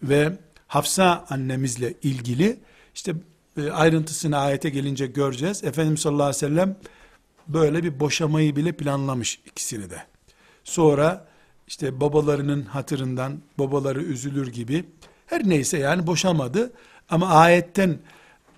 [0.03, 2.59] ve Hafsa annemizle ilgili
[2.95, 3.15] işte
[3.73, 5.63] ayrıntısını ayete gelince göreceğiz.
[5.63, 6.77] Efendimiz sallallahu aleyhi ve sellem
[7.47, 10.03] böyle bir boşamayı bile planlamış ikisini de.
[10.63, 11.27] Sonra
[11.67, 14.85] işte babalarının hatırından babaları üzülür gibi
[15.25, 16.73] her neyse yani boşamadı
[17.09, 17.99] ama ayetten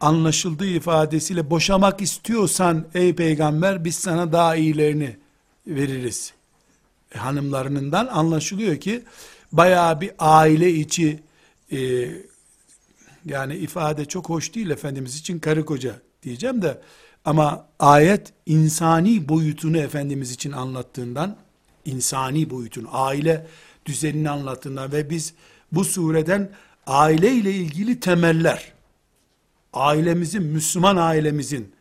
[0.02, 5.18] anlaşıldığı ifadesiyle boşamak istiyorsan ey peygamber biz sana daha iyilerini
[5.68, 6.34] veririz.
[7.16, 9.04] E, hanımlarından anlaşılıyor ki
[9.52, 11.20] bayağı bir aile içi
[11.72, 11.78] e,
[13.26, 16.82] yani ifade çok hoş değil Efendimiz için karı koca diyeceğim de
[17.26, 21.38] ama ayet insani boyutunu Efendimiz için anlattığından
[21.86, 23.48] insani boyutunu, aile
[23.86, 25.34] düzenini anlattığından ve biz
[25.72, 26.52] bu sureden
[26.88, 28.74] aile ile ilgili temeller,
[29.74, 31.74] ailemizin, Müslüman ailemizin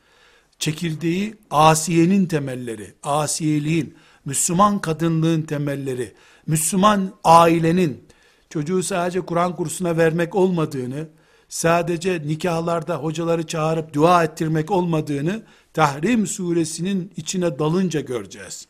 [0.59, 6.15] çekirdeği asiyenin temelleri, asiyeliğin, Müslüman kadınlığın temelleri,
[6.47, 8.05] Müslüman ailenin
[8.51, 11.09] çocuğu sadece Kur'an kursuna vermek olmadığını,
[11.53, 15.43] sadece nikahlarda hocaları çağırıp dua ettirmek olmadığını
[15.75, 18.67] Tahrim suresinin içine dalınca göreceğiz.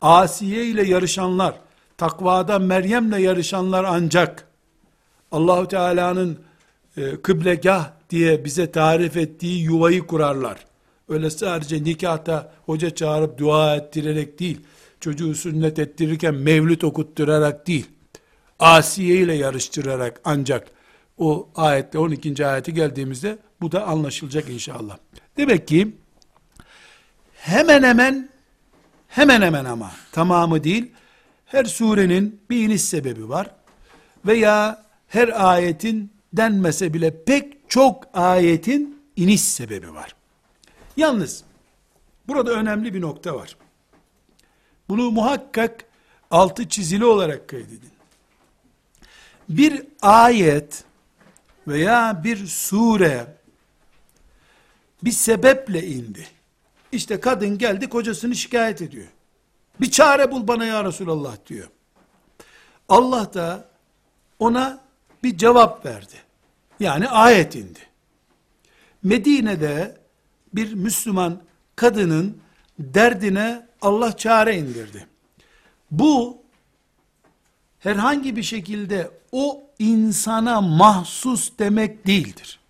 [0.00, 1.54] Asiye ile yarışanlar,
[1.98, 4.48] takvada Meryem'le yarışanlar ancak
[5.32, 6.38] Allahu Teala'nın
[6.96, 10.56] e, kıblegah diye bize tarif ettiği yuvayı kurarlar.
[11.08, 14.60] Öyle sadece nikahta hoca çağırıp dua ettirerek değil,
[15.00, 17.86] çocuğu sünnet ettirirken mevlüt okutturarak değil,
[18.58, 20.81] Asiye ile yarıştırarak ancak
[21.22, 22.46] o ayette 12.
[22.46, 24.98] ayeti geldiğimizde bu da anlaşılacak inşallah.
[25.36, 25.96] Demek ki
[27.34, 28.28] hemen hemen
[29.08, 30.92] hemen hemen ama tamamı değil
[31.46, 33.50] her surenin bir iniş sebebi var
[34.26, 40.14] veya her ayetin denmese bile pek çok ayetin iniş sebebi var.
[40.96, 41.44] Yalnız
[42.28, 43.56] burada önemli bir nokta var.
[44.88, 45.84] Bunu muhakkak
[46.30, 47.92] altı çizili olarak kaydedin.
[49.48, 50.84] Bir ayet
[51.68, 53.26] veya bir sure
[55.04, 56.26] bir sebeple indi.
[56.92, 59.08] İşte kadın geldi kocasını şikayet ediyor.
[59.80, 61.68] Bir çare bul bana ya Resulallah diyor.
[62.88, 63.68] Allah da
[64.38, 64.80] ona
[65.22, 66.14] bir cevap verdi.
[66.80, 67.80] Yani ayet indi.
[69.02, 69.96] Medine'de
[70.54, 71.42] bir Müslüman
[71.76, 72.38] kadının
[72.78, 75.06] derdine Allah çare indirdi.
[75.90, 76.42] Bu
[77.78, 82.60] herhangi bir şekilde o insana mahsus demek değildir.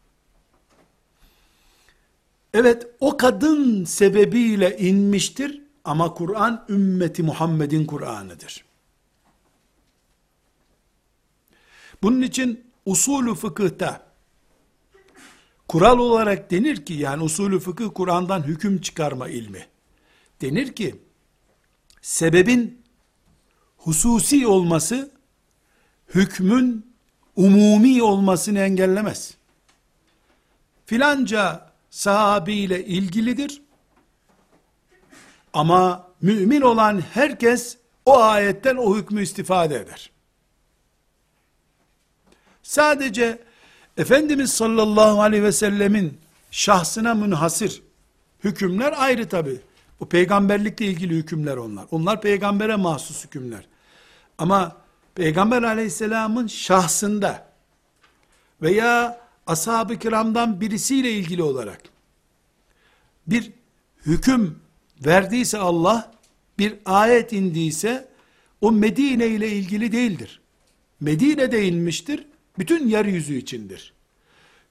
[2.55, 8.65] Evet o kadın sebebiyle inmiştir ama Kur'an ümmeti Muhammed'in Kur'an'ıdır.
[12.03, 14.07] Bunun için usulü fıkıhta
[15.69, 19.67] kural olarak denir ki yani usulü fıkıh Kur'an'dan hüküm çıkarma ilmi.
[20.41, 21.01] Denir ki
[22.03, 22.83] sebebin
[23.77, 25.11] hususi olması
[26.15, 26.92] hükmün
[27.37, 29.35] umumi olmasını engellemez.
[30.87, 33.63] Filanca sahabiyle ilgilidir.
[35.53, 40.11] Ama mümin olan herkes o ayetten o hükmü istifade eder.
[42.63, 43.39] Sadece
[43.97, 46.19] Efendimiz sallallahu aleyhi ve sellemin
[46.51, 47.83] şahsına münhasır
[48.45, 49.61] hükümler ayrı tabi.
[50.01, 51.87] Bu peygamberlikle ilgili hükümler onlar.
[51.91, 53.67] Onlar peygambere mahsus hükümler.
[54.39, 54.77] Ama
[55.15, 57.53] Peygamber aleyhisselamın şahsında
[58.63, 61.81] veya ashab-ı kiramdan birisiyle ilgili olarak
[63.27, 63.53] bir
[64.07, 64.59] hüküm
[65.05, 66.13] verdiyse Allah,
[66.59, 68.09] bir ayet indiyse,
[68.61, 70.41] o Medine ile ilgili değildir.
[71.01, 72.27] Medine'de inmiştir,
[72.59, 73.93] bütün yeryüzü içindir.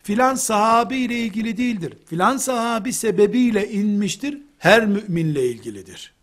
[0.04, 1.98] Filan sahabi ile ilgili değildir.
[2.06, 6.14] Filan sahabi sebebiyle inmiştir, her müminle ilgilidir.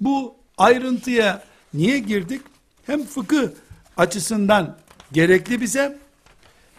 [0.00, 2.42] Bu ayrıntıya niye girdik?
[2.86, 3.48] Hem fıkıh
[3.96, 4.78] açısından
[5.12, 5.98] gerekli bize,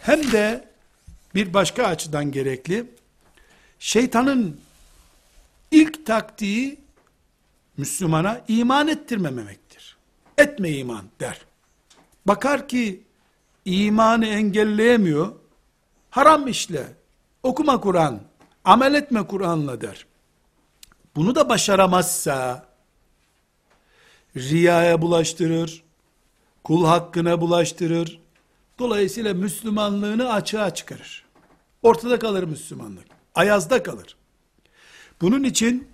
[0.00, 0.68] hem de
[1.34, 2.86] bir başka açıdan gerekli.
[3.78, 4.60] Şeytanın
[5.70, 6.80] ilk taktiği
[7.76, 9.96] Müslümana iman ettirmememektir.
[10.38, 11.40] Etme iman der.
[12.26, 13.02] Bakar ki
[13.64, 15.32] imanı engelleyemiyor.
[16.10, 16.86] Haram işle,
[17.42, 18.20] okuma Kur'an,
[18.64, 20.06] amel etme Kur'an'la der.
[21.16, 22.66] Bunu da başaramazsa
[24.36, 25.85] riyaya bulaştırır,
[26.66, 28.20] kul hakkına bulaştırır.
[28.78, 31.24] Dolayısıyla Müslümanlığını açığa çıkarır.
[31.82, 33.04] Ortada kalır Müslümanlık.
[33.34, 34.16] Ayazda kalır.
[35.20, 35.88] Bunun için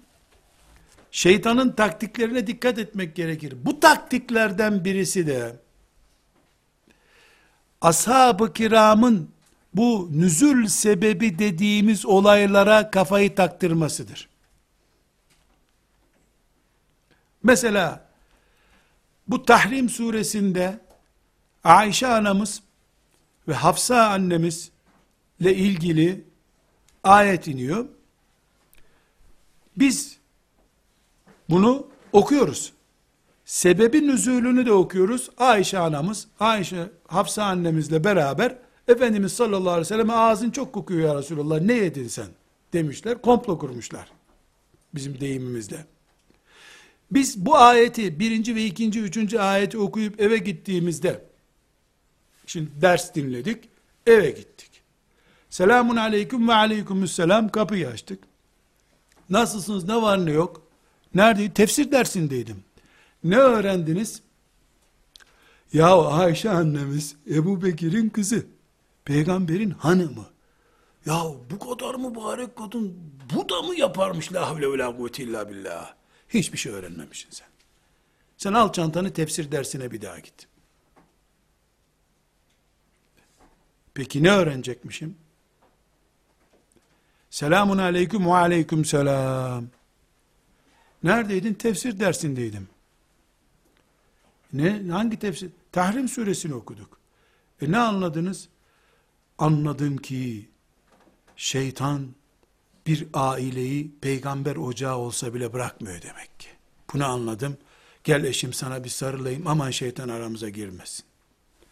[1.11, 3.55] şeytanın taktiklerine dikkat etmek gerekir.
[3.65, 5.57] Bu taktiklerden birisi de
[7.81, 9.31] ashab-ı kiramın
[9.75, 14.29] bu nüzül sebebi dediğimiz olaylara kafayı taktırmasıdır.
[17.43, 18.12] Mesela
[19.29, 20.81] bu Tahrim suresinde
[21.65, 22.63] Ayşe anamız
[23.49, 24.71] ve Hafsa annemiz
[25.41, 26.25] ile ilgili
[27.05, 27.87] ayet iniyor.
[29.77, 30.19] Biz
[31.51, 32.73] bunu okuyoruz.
[33.45, 35.31] Sebebin nüzulünü de okuyoruz.
[35.39, 38.59] Ayşe anamız, Ayşe Hafsa annemizle beraber
[38.89, 42.27] Efendimiz sallallahu aleyhi ve sellem ağzın çok kokuyor ya Resulallah ne yedin sen
[42.73, 43.23] demişler.
[43.23, 44.09] Komplo kurmuşlar.
[44.95, 45.87] Bizim deyimimizde.
[47.13, 51.25] Biz bu ayeti birinci ve ikinci, üçüncü ayeti okuyup eve gittiğimizde
[52.47, 53.69] şimdi ders dinledik,
[54.07, 54.83] eve gittik.
[55.51, 58.25] Selamun aleyküm ve aleykümüsselam kapıyı açtık.
[59.31, 60.63] Nasılsınız, ne var ne yok?
[61.15, 61.53] Nerede?
[61.53, 62.65] Tefsir dersindeydim.
[63.25, 64.23] Ne öğrendiniz?
[65.73, 68.47] Ya Ayşe annemiz Ebu Bekir'in kızı.
[69.05, 70.27] Peygamberin hanımı.
[71.07, 72.97] Ya bu kadar mübarek kadın
[73.35, 76.02] bu da mı yaparmış la havle ve la kuvvete illa billah.
[76.35, 77.49] Hiçbir şey öğrenmemişsin sen.
[78.37, 80.49] Sen al çantanı tefsir dersine bir daha git.
[83.95, 85.17] Peki ne öğrenecekmişim?
[87.31, 89.67] Selamun aleyküm ve aleyküm selam.
[91.03, 91.55] Neredeydin?
[91.55, 92.69] Tefsir dersindeydim.
[94.53, 94.91] Ne?
[94.91, 95.51] Hangi tefsir?
[95.73, 96.99] Tahrim suresini okuduk.
[97.63, 98.49] E ne anladınız?
[99.39, 100.49] Anladım ki
[101.37, 102.15] şeytan
[102.87, 106.49] bir aileyi peygamber ocağı olsa bile bırakmıyor demek ki.
[106.93, 107.57] Bunu anladım.
[108.05, 111.05] Gel eşim sana bir sarılayım aman şeytan aramıza girmesin.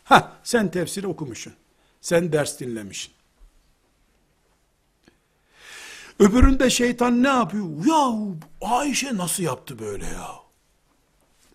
[0.05, 1.55] Ha sen tefsir okumuşsun.
[2.01, 3.13] Sen ders dinlemişsin.
[6.19, 7.87] Öbüründe şeytan ne yapıyor?
[7.87, 8.29] Ya
[8.61, 10.31] Ayşe nasıl yaptı böyle ya?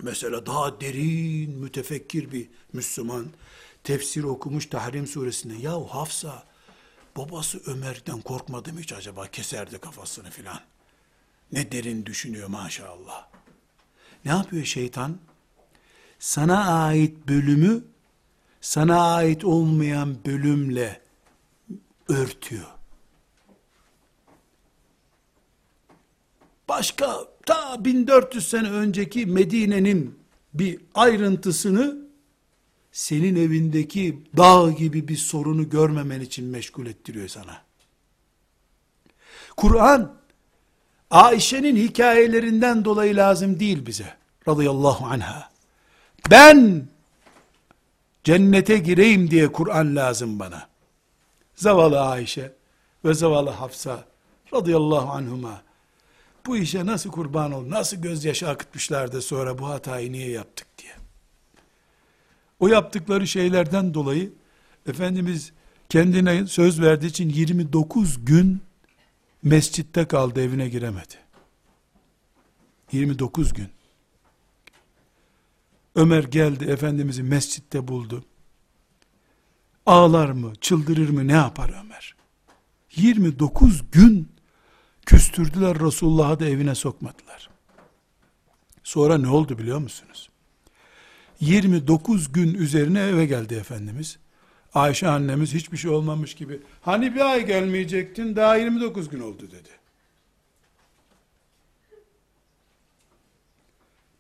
[0.01, 3.25] Mesela daha derin, mütefekkir bir Müslüman
[3.83, 5.53] tefsir okumuş Tahrim suresinde.
[5.55, 6.43] Ya Hafsa
[7.17, 9.27] babası Ömer'den korkmadı mı hiç acaba?
[9.27, 10.59] Keserdi kafasını filan.
[11.51, 13.27] Ne derin düşünüyor maşallah.
[14.25, 15.17] Ne yapıyor şeytan?
[16.19, 17.83] Sana ait bölümü
[18.61, 21.01] sana ait olmayan bölümle
[22.09, 22.65] örtüyor.
[26.69, 30.19] Başka ta 1400 sene önceki Medine'nin
[30.53, 32.04] bir ayrıntısını
[32.95, 37.61] senin evindeki dağ gibi bir sorunu görmemen için meşgul ettiriyor sana.
[39.57, 40.13] Kur'an
[41.11, 44.17] Ayşe'nin hikayelerinden dolayı lazım değil bize.
[44.47, 45.49] Radıyallahu anha.
[46.31, 46.87] Ben
[48.23, 50.67] cennete gireyim diye Kur'an lazım bana.
[51.55, 52.53] Zavallı Ayşe
[53.05, 54.05] ve zavallı Hafsa
[54.53, 55.61] radıyallahu anhuma
[56.45, 61.04] bu işe nasıl kurban oldu, nasıl gözyaşı akıtmışlardı sonra bu hatayı niye yaptık diye.
[62.59, 64.33] O yaptıkları şeylerden dolayı
[64.87, 65.51] Efendimiz
[65.89, 68.61] kendine söz verdiği için 29 gün
[69.43, 71.15] mescitte kaldı evine giremedi.
[72.91, 73.69] 29 gün.
[75.95, 78.25] Ömer geldi Efendimiz'i mescitte buldu.
[79.85, 82.15] Ağlar mı, çıldırır mı, ne yapar Ömer?
[82.95, 84.31] 29 gün
[85.05, 87.49] küstürdüler Resulullah'ı da evine sokmadılar.
[88.83, 90.29] Sonra ne oldu biliyor musunuz?
[91.39, 94.17] 29 gün üzerine eve geldi Efendimiz.
[94.73, 96.59] Ayşe annemiz hiçbir şey olmamış gibi.
[96.81, 99.69] Hani bir ay gelmeyecektin daha 29 gün oldu dedi.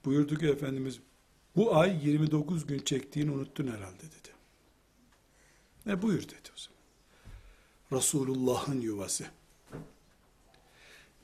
[0.05, 0.99] Buyurdu ki Efendimiz
[1.55, 4.29] bu ay 29 gün çektiğini unuttun herhalde dedi.
[5.85, 6.75] Ne buyur dedi o zaman.
[7.91, 9.25] Resulullah'ın yuvası.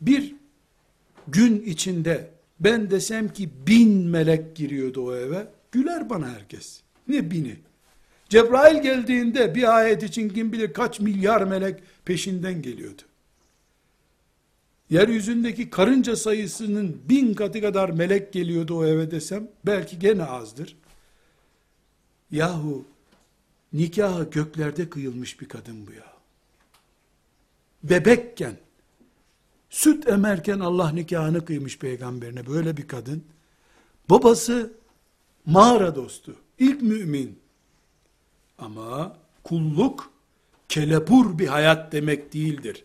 [0.02, 0.36] Bir
[1.28, 2.30] gün içinde
[2.60, 6.82] ben desem ki bin melek giriyordu o eve, güler bana herkes.
[7.08, 7.58] Ne bini?
[8.30, 13.02] Cebrail geldiğinde bir ayet için kim bilir kaç milyar melek peşinden geliyordu.
[14.90, 20.78] Yeryüzündeki karınca sayısının bin katı kadar melek geliyordu o eve desem, belki gene azdır.
[22.32, 22.86] Yahu,
[23.74, 26.14] nikahı göklerde kıyılmış bir kadın bu ya.
[27.84, 28.56] Bebekken,
[29.70, 33.24] süt emerken Allah nikahını kıymış peygamberine böyle bir kadın.
[34.10, 34.74] Babası
[35.52, 37.40] mağara dostu, ilk mümin.
[38.58, 40.12] Ama kulluk
[40.70, 42.84] kelepur bir hayat demek değildir.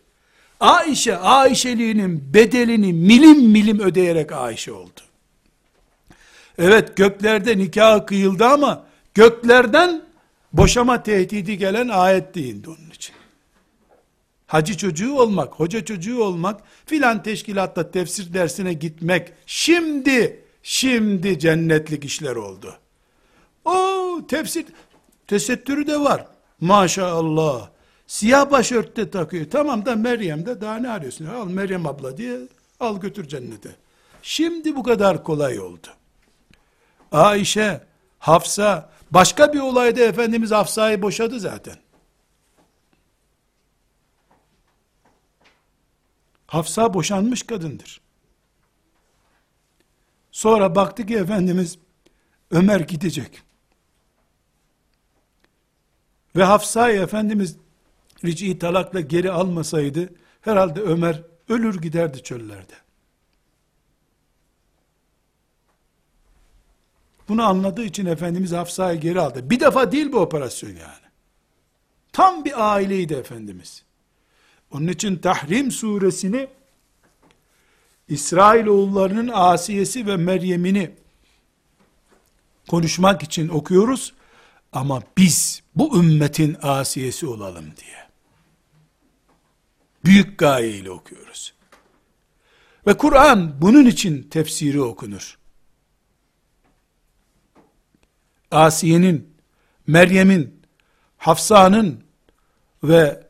[0.61, 5.01] Ayşe, Ayşeliğinin bedelini milim milim ödeyerek Ayşe oldu.
[6.59, 10.03] Evet göklerde nikah kıyıldı ama göklerden
[10.53, 13.15] boşama tehdidi gelen ayet değildi onun için.
[14.47, 22.37] Hacı çocuğu olmak, hoca çocuğu olmak, filan teşkilatta tefsir dersine gitmek, şimdi, şimdi cennetlik işler
[22.37, 22.75] oldu.
[23.65, 24.67] O tefsir,
[25.27, 26.27] tesettürü de var.
[26.61, 27.71] Maşallah.
[28.07, 29.47] Siyah başörtü takıyor.
[29.51, 31.27] Tamam da Meryem de daha ne arıyorsun?
[31.27, 32.39] Al Meryem abla diye
[32.81, 33.77] al götür cennete.
[34.23, 35.87] Şimdi bu kadar kolay oldu.
[37.13, 37.81] Ayşe,
[38.19, 41.77] Hafsa, başka bir olayda Efendimiz Hafsa'yı boşadı zaten.
[46.47, 48.06] Hafsa boşanmış kadındır.
[50.37, 51.79] Sonra baktı ki Efendimiz
[52.51, 53.43] Ömer gidecek.
[56.37, 57.57] Ve Hafsa'yı Efendimiz
[58.25, 62.75] ric'i talakla geri almasaydı herhalde Ömer ölür giderdi çöllerde.
[67.29, 69.51] Bunu anladığı için Efendimiz Hafsa'yı geri aldı.
[69.51, 71.07] Bir defa değil bu operasyon yani.
[72.13, 73.85] Tam bir aileydi Efendimiz.
[74.71, 76.49] Onun için Tahrim suresini
[78.09, 80.91] İsrailoğullarının Asiyesi ve Meryem'ini
[82.69, 84.15] konuşmak için okuyoruz.
[84.73, 88.07] Ama biz bu ümmetin Asiyesi olalım diye.
[90.05, 91.55] Büyük gayeyle okuyoruz.
[92.87, 95.39] Ve Kur'an bunun için tefsiri okunur.
[98.51, 99.35] Asiye'nin,
[99.87, 100.63] Meryem'in,
[101.17, 102.05] Hafsa'nın
[102.83, 103.27] ve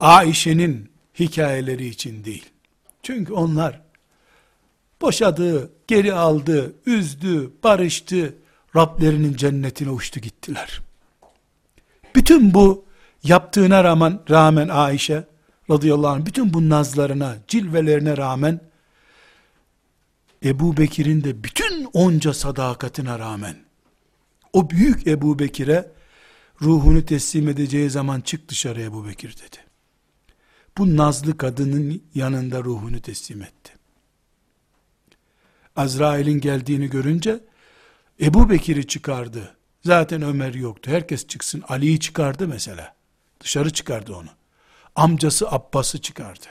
[0.00, 2.50] Aişe'nin hikayeleri için değil.
[3.02, 3.89] Çünkü onlar
[5.00, 8.34] boşadı, geri aldı, üzdü, barıştı,
[8.76, 10.80] Rablerinin cennetine uçtu gittiler.
[12.14, 12.84] Bütün bu
[13.22, 15.24] yaptığına rağmen, rağmen Ayşe
[15.70, 18.60] radıyallahu anh, bütün bu nazlarına, cilvelerine rağmen,
[20.44, 23.56] Ebu Bekir'in de bütün onca sadakatine rağmen,
[24.52, 25.92] o büyük Ebu Bekir'e,
[26.62, 29.56] ruhunu teslim edeceği zaman çık dışarı Ebu Bekir dedi.
[30.78, 33.72] Bu nazlı kadının yanında ruhunu teslim etti.
[35.80, 37.40] Azrail'in geldiğini görünce
[38.20, 39.56] Ebu Bekir'i çıkardı.
[39.84, 40.90] Zaten Ömer yoktu.
[40.90, 41.62] Herkes çıksın.
[41.68, 42.94] Ali'yi çıkardı mesela.
[43.40, 44.28] Dışarı çıkardı onu.
[44.96, 46.46] Amcası Abbas'ı çıkardı.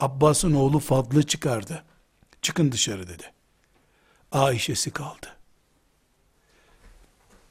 [0.00, 1.84] Abbas'ın oğlu Fadlı çıkardı.
[2.42, 3.22] Çıkın dışarı dedi.
[4.32, 5.26] Ayşe'si kaldı.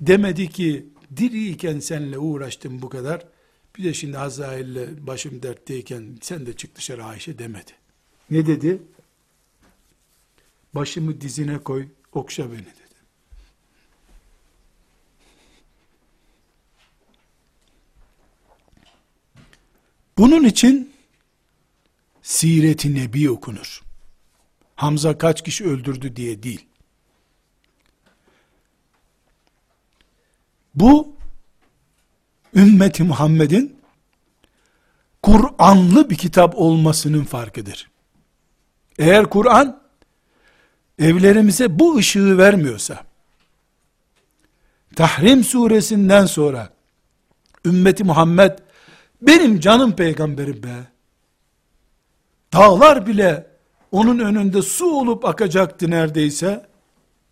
[0.01, 0.85] Demedi ki
[1.17, 3.25] diriyken seninle uğraştım bu kadar.
[3.77, 7.71] Bir de şimdi Azrail'le başım dertteyken sen de çık dışarı Ayşe demedi.
[8.29, 8.81] Ne dedi?
[10.75, 12.81] Başımı dizine koy, okşa beni dedi.
[20.17, 20.93] Bunun için
[22.21, 23.81] Siret-i Nebi okunur.
[24.75, 26.65] Hamza kaç kişi öldürdü diye değil.
[30.75, 31.15] Bu
[32.55, 33.81] ümmeti Muhammed'in
[35.23, 37.91] Kur'anlı bir kitap olmasının farkıdır.
[38.99, 39.80] Eğer Kur'an
[41.01, 43.03] evlerimize bu ışığı vermiyorsa,
[44.95, 46.69] Tahrim suresinden sonra
[47.65, 48.59] ümmeti Muhammed
[49.21, 50.75] benim canım peygamberim be.
[52.53, 53.47] Dağlar bile
[53.91, 56.65] onun önünde su olup akacaktı neredeyse.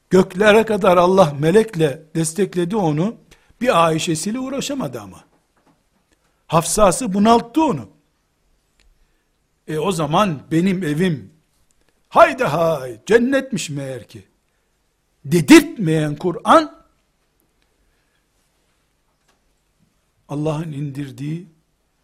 [0.09, 3.15] Göklere kadar Allah melekle destekledi onu.
[3.61, 5.23] Bir Ayşe'siyle uğraşamadı ama.
[6.47, 7.89] Hafsası bunalttı onu.
[9.67, 11.31] E o zaman benim evim
[12.09, 14.23] haydi hay cennetmiş meğer ki.
[15.25, 16.85] Dedirtmeyen Kur'an
[20.29, 21.47] Allah'ın indirdiği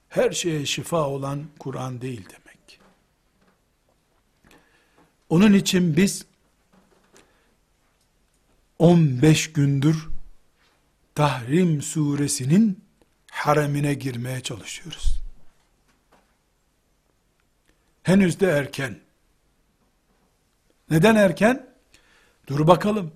[0.09, 2.79] her şeye şifa olan Kur'an değil demek.
[5.29, 6.25] Onun için biz
[8.79, 10.07] 15 gündür
[11.15, 12.83] Tahrim suresinin
[13.31, 15.21] haremine girmeye çalışıyoruz.
[18.03, 19.04] Henüz de erken.
[20.89, 21.67] Neden erken?
[22.47, 23.11] Dur bakalım.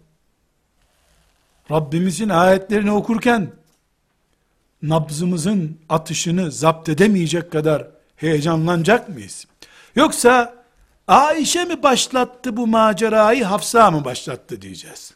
[1.72, 3.52] Rabbimizin ayetlerini okurken
[4.82, 9.46] nabzımızın atışını zapt edemeyecek kadar heyecanlanacak mıyız?
[9.96, 10.60] Yoksa
[11.08, 15.14] Ayşe mi başlattı bu macerayı, Hafsa mı başlattı diyeceğiz.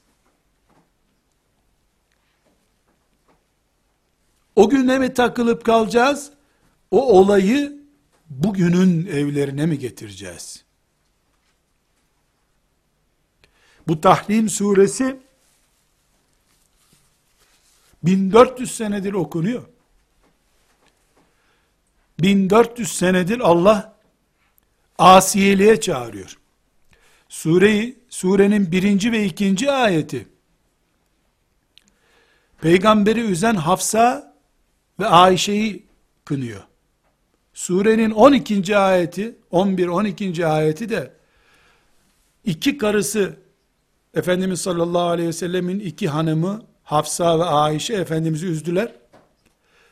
[4.55, 6.31] O güne mi takılıp kalacağız?
[6.91, 7.77] O olayı
[8.29, 10.62] bugünün evlerine mi getireceğiz?
[13.87, 15.19] Bu Tahrim suresi
[18.03, 19.63] 1400 senedir okunuyor.
[22.19, 23.95] 1400 senedir Allah
[24.97, 26.37] asiyeliğe çağırıyor.
[27.29, 30.27] Sureyi, surenin birinci ve ikinci ayeti
[32.61, 34.35] peygamberi üzen Hafsa
[34.99, 35.85] ve Ayşe'yi
[36.25, 36.61] kınıyor.
[37.53, 38.77] Surenin 12.
[38.77, 40.45] ayeti, 11-12.
[40.45, 41.13] ayeti de
[42.45, 43.42] iki karısı
[44.13, 48.91] Efendimiz sallallahu aleyhi ve sellemin iki hanımı Hafsa ve Ayşe Efendimiz'i üzdüler.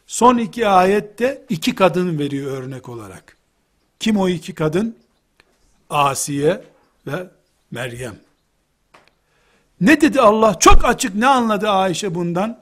[0.07, 3.38] Son iki ayette iki kadın veriyor örnek olarak.
[3.99, 4.97] Kim o iki kadın?
[5.89, 6.63] Asiye
[7.07, 7.28] ve
[7.72, 8.15] Meryem.
[9.82, 10.59] Ne dedi Allah?
[10.59, 12.59] Çok açık ne anladı Ayşe bundan?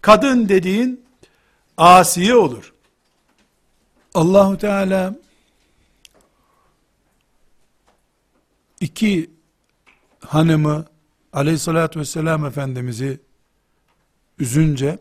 [0.00, 1.04] Kadın dediğin
[1.76, 2.72] Asiye olur.
[4.14, 5.14] Allahu Teala
[8.80, 9.30] iki
[10.20, 10.84] hanımı
[11.32, 13.20] aleyhissalatü vesselam Efendimiz'i
[14.38, 14.98] üzünce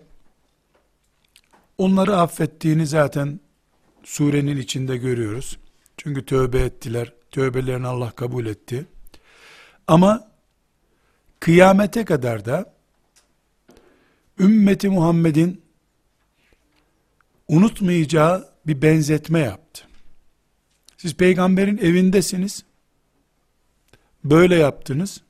[1.77, 3.39] onları affettiğini zaten
[4.03, 5.57] surenin içinde görüyoruz.
[5.97, 7.13] Çünkü tövbe ettiler.
[7.31, 8.85] Tövbelerini Allah kabul etti.
[9.87, 10.31] Ama
[11.39, 12.73] kıyamete kadar da
[14.39, 15.61] ümmeti Muhammed'in
[17.47, 19.87] unutmayacağı bir benzetme yaptı.
[20.97, 22.63] Siz peygamberin evindesiniz.
[24.23, 25.21] Böyle yaptınız.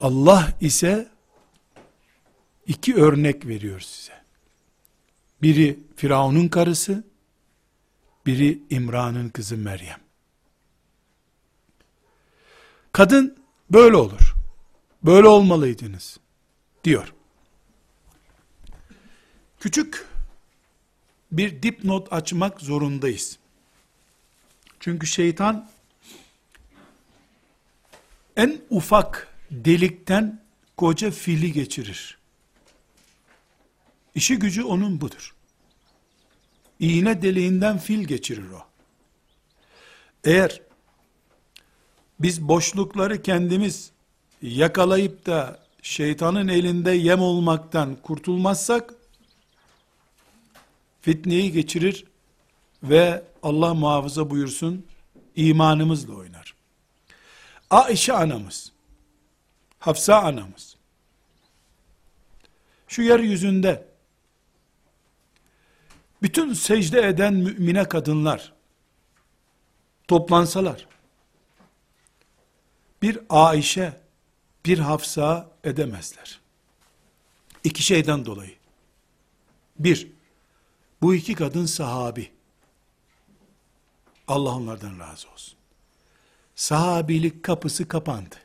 [0.00, 1.08] Allah ise
[2.66, 4.24] iki örnek veriyor size.
[5.42, 7.04] Biri Firavun'un karısı,
[8.26, 10.00] biri İmran'ın kızı Meryem.
[12.92, 13.38] Kadın
[13.70, 14.34] böyle olur.
[15.02, 16.18] Böyle olmalıydınız
[16.84, 17.14] diyor.
[19.60, 20.06] Küçük
[21.32, 23.38] bir dipnot açmak zorundayız.
[24.80, 25.70] Çünkü şeytan
[28.36, 30.42] en ufak delikten
[30.76, 32.18] koca fili geçirir.
[34.14, 35.34] İşi gücü onun budur.
[36.78, 38.66] İğne deliğinden fil geçirir o.
[40.24, 40.60] Eğer
[42.20, 43.90] biz boşlukları kendimiz
[44.42, 48.94] yakalayıp da şeytanın elinde yem olmaktan kurtulmazsak
[51.00, 52.04] fitneyi geçirir
[52.82, 54.86] ve Allah muhafaza buyursun
[55.36, 56.53] imanımızla oynar.
[57.70, 58.72] Aişe anamız,
[59.78, 60.76] Hafsa anamız,
[62.88, 63.88] şu yeryüzünde
[66.22, 68.52] bütün secde eden mümine kadınlar
[70.08, 70.86] toplansalar,
[73.02, 74.00] bir Aişe,
[74.66, 76.40] bir Hafsa edemezler.
[77.64, 78.54] İki şeyden dolayı.
[79.78, 80.12] Bir,
[81.02, 82.32] bu iki kadın sahabi.
[84.28, 85.58] Allah onlardan razı olsun.
[86.56, 88.36] Sahabilik kapısı kapandı.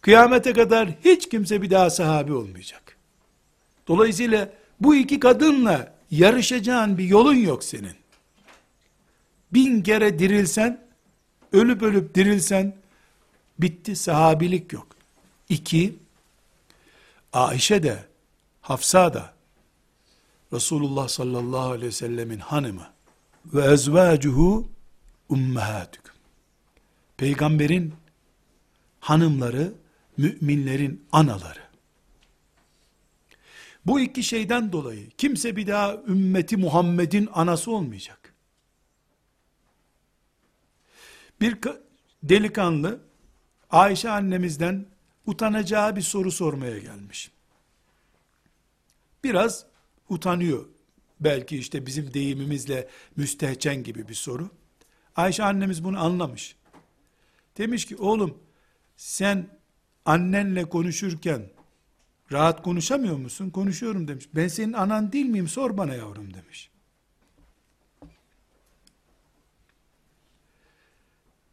[0.00, 2.96] Kıyamete kadar hiç kimse bir daha sahabi olmayacak.
[3.88, 7.96] Dolayısıyla bu iki kadınla yarışacağın bir yolun yok senin.
[9.52, 10.86] Bin kere dirilsen,
[11.52, 12.76] ölüp ölüp dirilsen,
[13.58, 14.86] bitti sahabilik yok.
[15.48, 15.96] İki,
[17.32, 18.04] Ayşe de,
[18.60, 19.34] Hafsa da,
[20.52, 22.86] Resulullah sallallahu aleyhi ve sellemin hanımı
[23.46, 24.68] ve ezvacuhu
[25.28, 26.14] ummahatüküm.
[27.16, 27.94] Peygamberin
[29.00, 29.72] hanımları
[30.16, 31.64] müminlerin anaları.
[33.86, 38.34] Bu iki şeyden dolayı kimse bir daha ümmeti Muhammed'in anası olmayacak.
[41.40, 41.58] Bir
[42.22, 43.00] delikanlı
[43.70, 44.86] Ayşe annemizden
[45.26, 47.30] utanacağı bir soru sormaya gelmiş.
[49.24, 49.66] Biraz
[50.08, 50.66] utanıyor.
[51.20, 54.50] Belki işte bizim deyimimizle müstehcen gibi bir soru.
[55.16, 56.56] Ayşe annemiz bunu anlamış.
[57.58, 58.38] Demiş ki oğlum
[58.96, 59.48] sen
[60.04, 61.50] annenle konuşurken
[62.32, 63.50] rahat konuşamıyor musun?
[63.50, 64.28] Konuşuyorum demiş.
[64.34, 65.48] Ben senin anan değil miyim?
[65.48, 66.70] Sor bana yavrum demiş.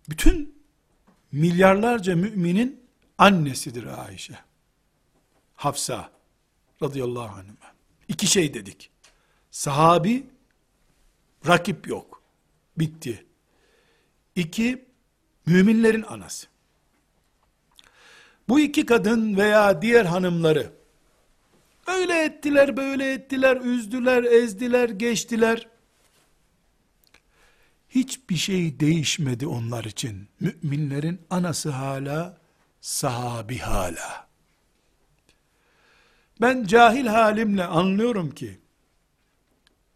[0.09, 0.63] Bütün
[1.31, 2.83] milyarlarca müminin
[3.17, 4.39] annesidir Ayşe.
[5.55, 6.11] Hafsa
[6.83, 7.73] radıyallahu anh'a.
[8.07, 8.91] İki şey dedik.
[9.51, 10.27] Sahabi,
[11.47, 12.21] rakip yok.
[12.77, 13.25] Bitti.
[14.35, 14.85] İki,
[15.45, 16.47] müminlerin anası.
[18.49, 20.73] Bu iki kadın veya diğer hanımları,
[21.87, 25.67] öyle ettiler, böyle ettiler, üzdüler, ezdiler, geçtiler.
[27.89, 30.27] Hiçbir şey değişmedi onlar için.
[30.39, 32.37] Müminlerin anası hala,
[32.81, 34.27] sahabi hala.
[36.41, 38.59] Ben cahil halimle anlıyorum ki,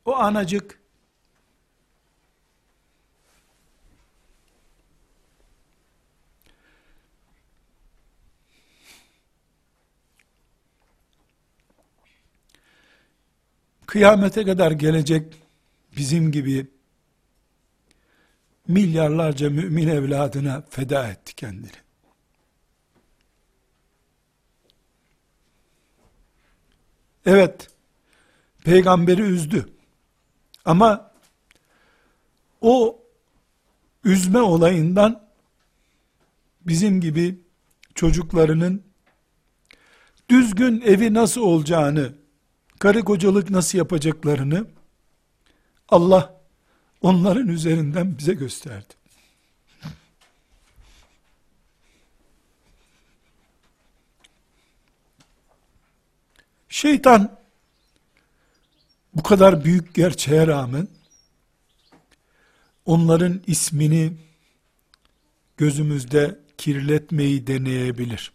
[0.05, 0.79] o anacık,
[13.87, 15.33] kıyamete kadar gelecek
[15.97, 16.67] bizim gibi
[18.67, 21.71] milyarlarca mümin evladına feda etti kendini.
[27.25, 27.67] Evet,
[28.63, 29.69] peygamberi üzdü.
[30.65, 31.11] Ama
[32.61, 32.99] o
[34.03, 35.27] üzme olayından
[36.61, 37.39] bizim gibi
[37.95, 38.83] çocuklarının
[40.29, 42.13] düzgün evi nasıl olacağını,
[42.85, 44.67] karı kocalık nasıl yapacaklarını
[45.89, 46.41] Allah
[47.01, 48.93] onların üzerinden bize gösterdi.
[56.69, 57.39] Şeytan
[59.13, 60.87] bu kadar büyük gerçeğe rağmen
[62.85, 64.13] onların ismini
[65.57, 68.31] gözümüzde kirletmeyi deneyebilir.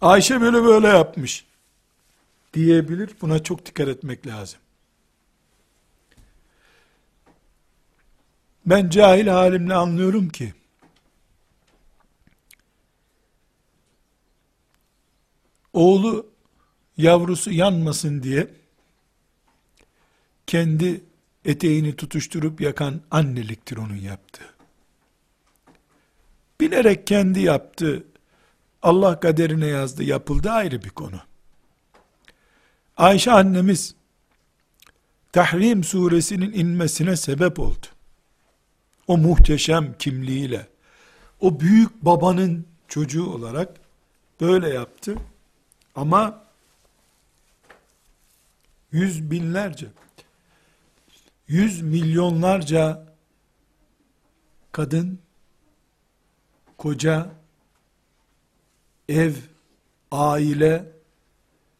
[0.00, 1.44] Ayşe böyle böyle yapmış
[2.56, 3.10] diyebilir.
[3.20, 4.60] Buna çok dikkat etmek lazım.
[8.66, 10.54] Ben cahil halimle anlıyorum ki
[15.72, 16.26] oğlu
[16.96, 18.48] yavrusu yanmasın diye
[20.46, 21.04] kendi
[21.44, 24.54] eteğini tutuşturup yakan anneliktir onun yaptığı.
[26.60, 28.04] Bilerek kendi yaptı,
[28.82, 31.20] Allah kaderine yazdı, yapıldı ayrı bir konu.
[32.96, 33.94] Ayşe annemiz,
[35.32, 37.86] Tahrim suresinin inmesine sebep oldu.
[39.06, 40.68] O muhteşem kimliğiyle,
[41.40, 43.80] o büyük babanın çocuğu olarak
[44.40, 45.16] böyle yaptı.
[45.94, 46.44] Ama
[48.92, 49.86] yüz binlerce,
[51.48, 53.06] yüz milyonlarca
[54.72, 55.18] kadın,
[56.78, 57.30] koca,
[59.08, 59.34] ev,
[60.10, 60.95] aile,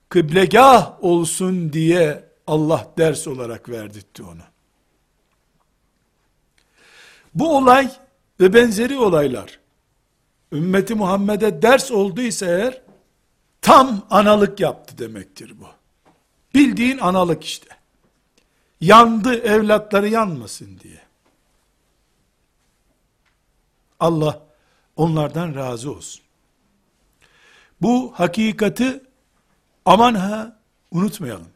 [0.08, 4.42] kıblegah olsun diye Allah ders olarak verdirtti onu.
[7.34, 7.90] Bu olay
[8.40, 9.58] ve benzeri olaylar
[10.52, 12.82] ümmeti Muhammed'e ders olduysa eğer
[13.60, 15.66] tam analık yaptı demektir bu.
[16.54, 17.68] Bildiğin analık işte.
[18.80, 21.00] Yandı evlatları yanmasın diye.
[24.00, 24.42] Allah
[24.96, 26.22] onlardan razı olsun.
[27.82, 29.05] Bu hakikati
[29.86, 30.60] aman ha
[30.90, 31.48] unutmayalım.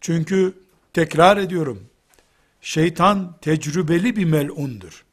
[0.00, 0.58] Çünkü
[0.92, 1.86] tekrar ediyorum.
[2.60, 5.04] Şeytan tecrübeli bir melundur.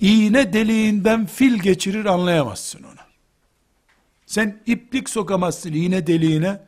[0.00, 3.04] İğne deliğinden fil geçirir anlayamazsın onu.
[4.26, 6.62] Sen iplik sokamazsın iğne deliğine,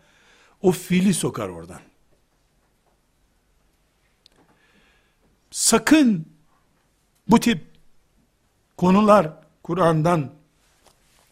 [0.63, 1.81] o fili sokar oradan.
[5.51, 6.27] Sakın
[7.29, 7.67] bu tip
[8.77, 9.33] konular
[9.63, 10.33] Kur'an'dan,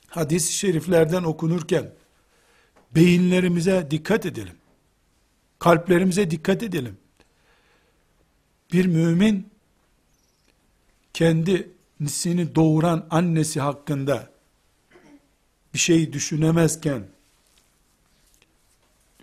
[0.09, 1.93] hadis-i şeriflerden okunurken
[2.95, 4.57] beyinlerimize dikkat edelim.
[5.59, 6.99] Kalplerimize dikkat edelim.
[8.73, 9.51] Bir mümin
[11.13, 14.31] kendisini doğuran annesi hakkında
[15.75, 17.07] bir şey düşünemezken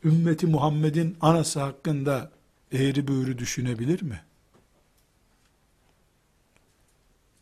[0.03, 2.31] ümmeti Muhammed'in anası hakkında
[2.71, 4.21] eğri büğrü düşünebilir mi?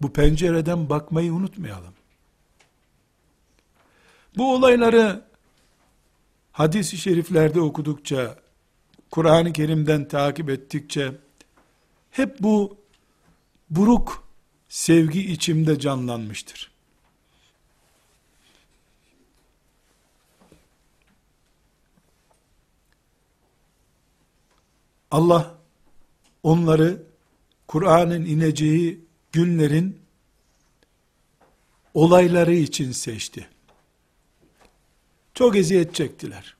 [0.01, 1.93] Bu pencereden bakmayı unutmayalım.
[4.37, 5.28] Bu olayları
[6.51, 8.35] hadis-i şeriflerde okudukça,
[9.11, 11.11] Kur'an-ı Kerim'den takip ettikçe,
[12.11, 12.77] hep bu
[13.69, 14.27] buruk
[14.69, 16.71] sevgi içimde canlanmıştır.
[25.11, 25.55] Allah
[26.43, 27.03] onları
[27.67, 29.99] Kur'an'ın ineceği günlerin
[31.93, 33.49] olayları için seçti.
[35.39, 36.55] Çok eziyet çektiler.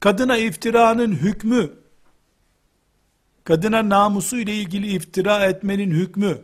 [0.00, 1.72] Kadına iftiranın hükmü,
[3.44, 6.42] kadına namusu ile ilgili iftira etmenin hükmü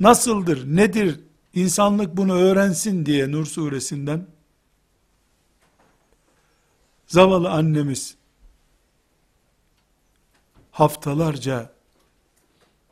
[0.00, 1.20] nasıldır, nedir,
[1.54, 4.26] insanlık bunu öğrensin diye Nur suresinden
[7.06, 8.16] zavallı annemiz
[10.70, 11.72] haftalarca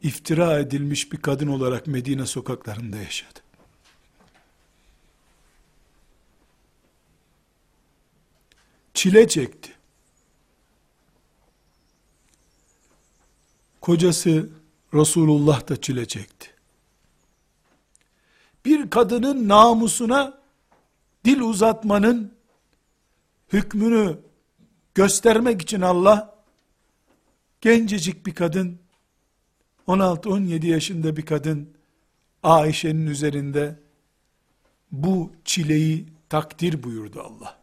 [0.03, 3.43] iftira edilmiş bir kadın olarak Medine sokaklarında yaşadı.
[9.03, 9.73] Çile çekti.
[13.81, 14.51] Kocası
[14.95, 16.49] Resulullah da çile çekti.
[18.65, 20.41] Bir kadının namusuna
[21.25, 22.35] dil uzatmanın
[23.53, 24.19] hükmünü
[24.95, 26.45] göstermek için Allah
[27.61, 28.79] gencecik bir kadın
[29.89, 31.71] 16-17 yaşında bir kadın
[32.43, 33.79] Ayşe'nin üzerinde
[34.93, 37.62] bu çileyi takdir buyurdu Allah.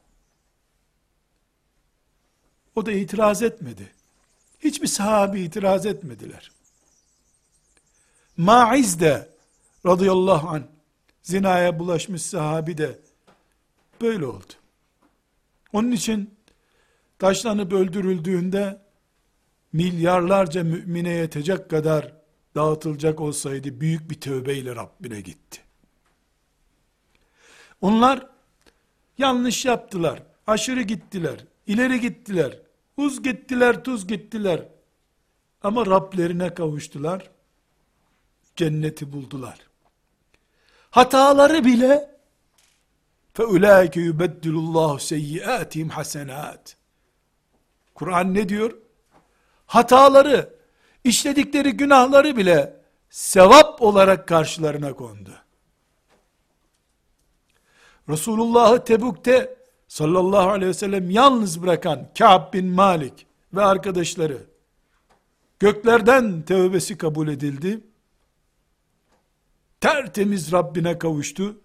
[2.80, 3.92] O da itiraz etmedi.
[4.60, 6.52] Hiçbir sahabi itiraz etmediler.
[8.38, 9.30] Maiz de
[9.86, 10.64] radıyallahu an
[11.22, 13.00] zinaya bulaşmış sahabi de
[14.02, 14.54] böyle oldu.
[15.74, 16.36] Onun için
[17.18, 18.82] taşlanıp öldürüldüğünde
[19.74, 22.14] milyarlarca mümine yetecek kadar
[22.56, 25.62] dağıtılacak olsaydı büyük bir tövbeyle Rabbine gitti.
[27.82, 28.26] Onlar
[29.18, 32.69] yanlış yaptılar, aşırı gittiler, ileri gittiler,
[32.99, 34.69] uz gittiler, tuz gittiler.
[35.63, 37.31] Ama Rablerine kavuştular,
[38.57, 39.59] cenneti buldular.
[40.91, 42.15] Hataları bile
[43.35, 46.77] فَاُولَٰئِكَ يُبَدِّلُ اللّٰهُ سَيِّئَاتِهِمْ hasenat.
[47.95, 48.77] Kur'an ne diyor?
[49.67, 50.55] Hataları
[51.05, 52.77] işledikleri günahları bile
[53.11, 55.31] sevap olarak karşılarına kondu.
[58.09, 59.57] Resulullah'ı Tebuk'te
[59.90, 64.46] sallallahu aleyhi ve sellem yalnız bırakan Ka'b bin Malik ve arkadaşları
[65.60, 67.84] göklerden tövbesi kabul edildi.
[69.82, 71.62] Tertemiz Rabbine kavuştu.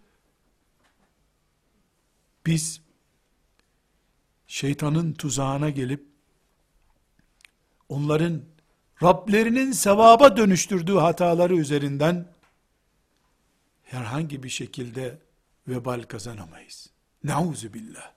[2.46, 2.80] Biz
[4.46, 6.06] şeytanın tuzağına gelip
[7.88, 8.42] onların
[9.02, 12.28] Rablerinin sevaba dönüştürdüğü hataları üzerinden
[13.82, 15.18] herhangi bir şekilde
[15.68, 16.93] vebal kazanamayız.
[17.24, 18.12] Nauzu billah.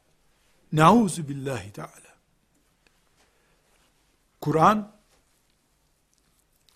[0.73, 2.17] Nauzu billahi teala.
[4.41, 4.91] Kur'an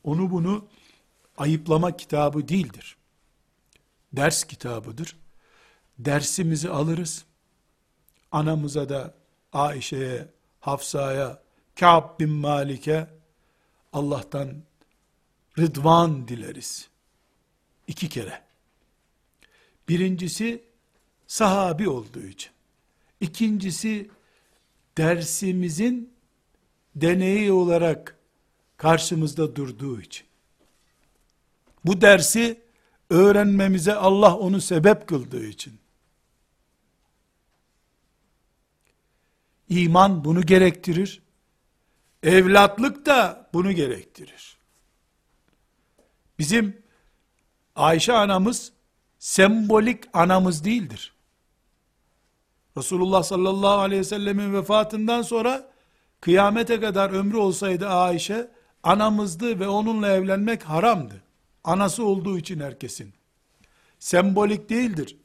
[0.04, 0.68] onu bunu
[1.38, 2.98] ayıplama kitabı değildir.
[4.14, 5.18] Ders kitabıdır.
[6.00, 7.26] Dersimizi alırız.
[8.32, 9.14] Anamıza da
[9.54, 10.28] Ayşe'ye,
[10.60, 11.42] Hafsa'ya,
[11.76, 13.08] Ka'b bin Malik'e
[13.94, 14.64] Allah'tan
[15.58, 16.90] rıdvan dileriz.
[17.88, 18.42] İki kere.
[19.90, 20.71] Birincisi
[21.32, 22.52] sahabi olduğu için.
[23.22, 24.10] İkincisi
[24.98, 26.14] dersimizin
[26.96, 28.18] deneyi olarak
[28.78, 30.28] karşımızda durduğu için.
[31.86, 32.62] Bu dersi
[33.10, 35.80] öğrenmemize Allah onu sebep kıldığı için.
[39.70, 41.22] İman bunu gerektirir.
[42.24, 44.58] Evlatlık da bunu gerektirir.
[46.40, 46.82] Bizim
[47.76, 48.72] Ayşe anamız
[49.20, 51.14] sembolik anamız değildir.
[52.78, 55.72] Resulullah sallallahu aleyhi ve sellemin vefatından sonra
[56.22, 58.52] kıyamete kadar ömrü olsaydı Ayşe
[58.84, 61.24] anamızdı ve onunla evlenmek haramdı.
[61.64, 63.14] Anası olduğu için herkesin.
[64.00, 65.18] Sembolik değildir.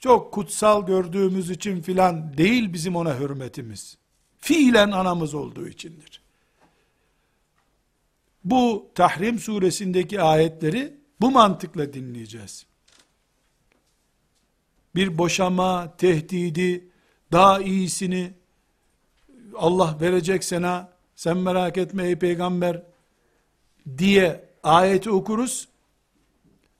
[0.00, 3.98] Çok kutsal gördüğümüz için filan değil bizim ona hürmetimiz.
[4.38, 6.22] Fiilen anamız olduğu içindir.
[8.44, 12.66] Bu Tahrim suresindeki ayetleri bu mantıkla dinleyeceğiz.
[14.98, 16.88] Bir boşama, tehdidi,
[17.32, 18.32] daha iyisini
[19.54, 22.82] Allah verecek sana, sen merak etme ey peygamber
[23.98, 25.68] diye ayeti okuruz.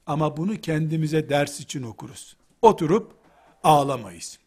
[0.07, 2.37] Ama bunu kendimize ders için okuruz.
[2.63, 3.13] Oturup
[3.65, 4.39] ağlamayız.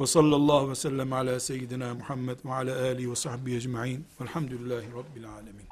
[0.00, 5.28] Ve sallallahu ve sellem ala seyyidina Muhammed ve ala alihi ve sahbihi ecma'in velhamdülillahi rabbil
[5.28, 5.66] alemin.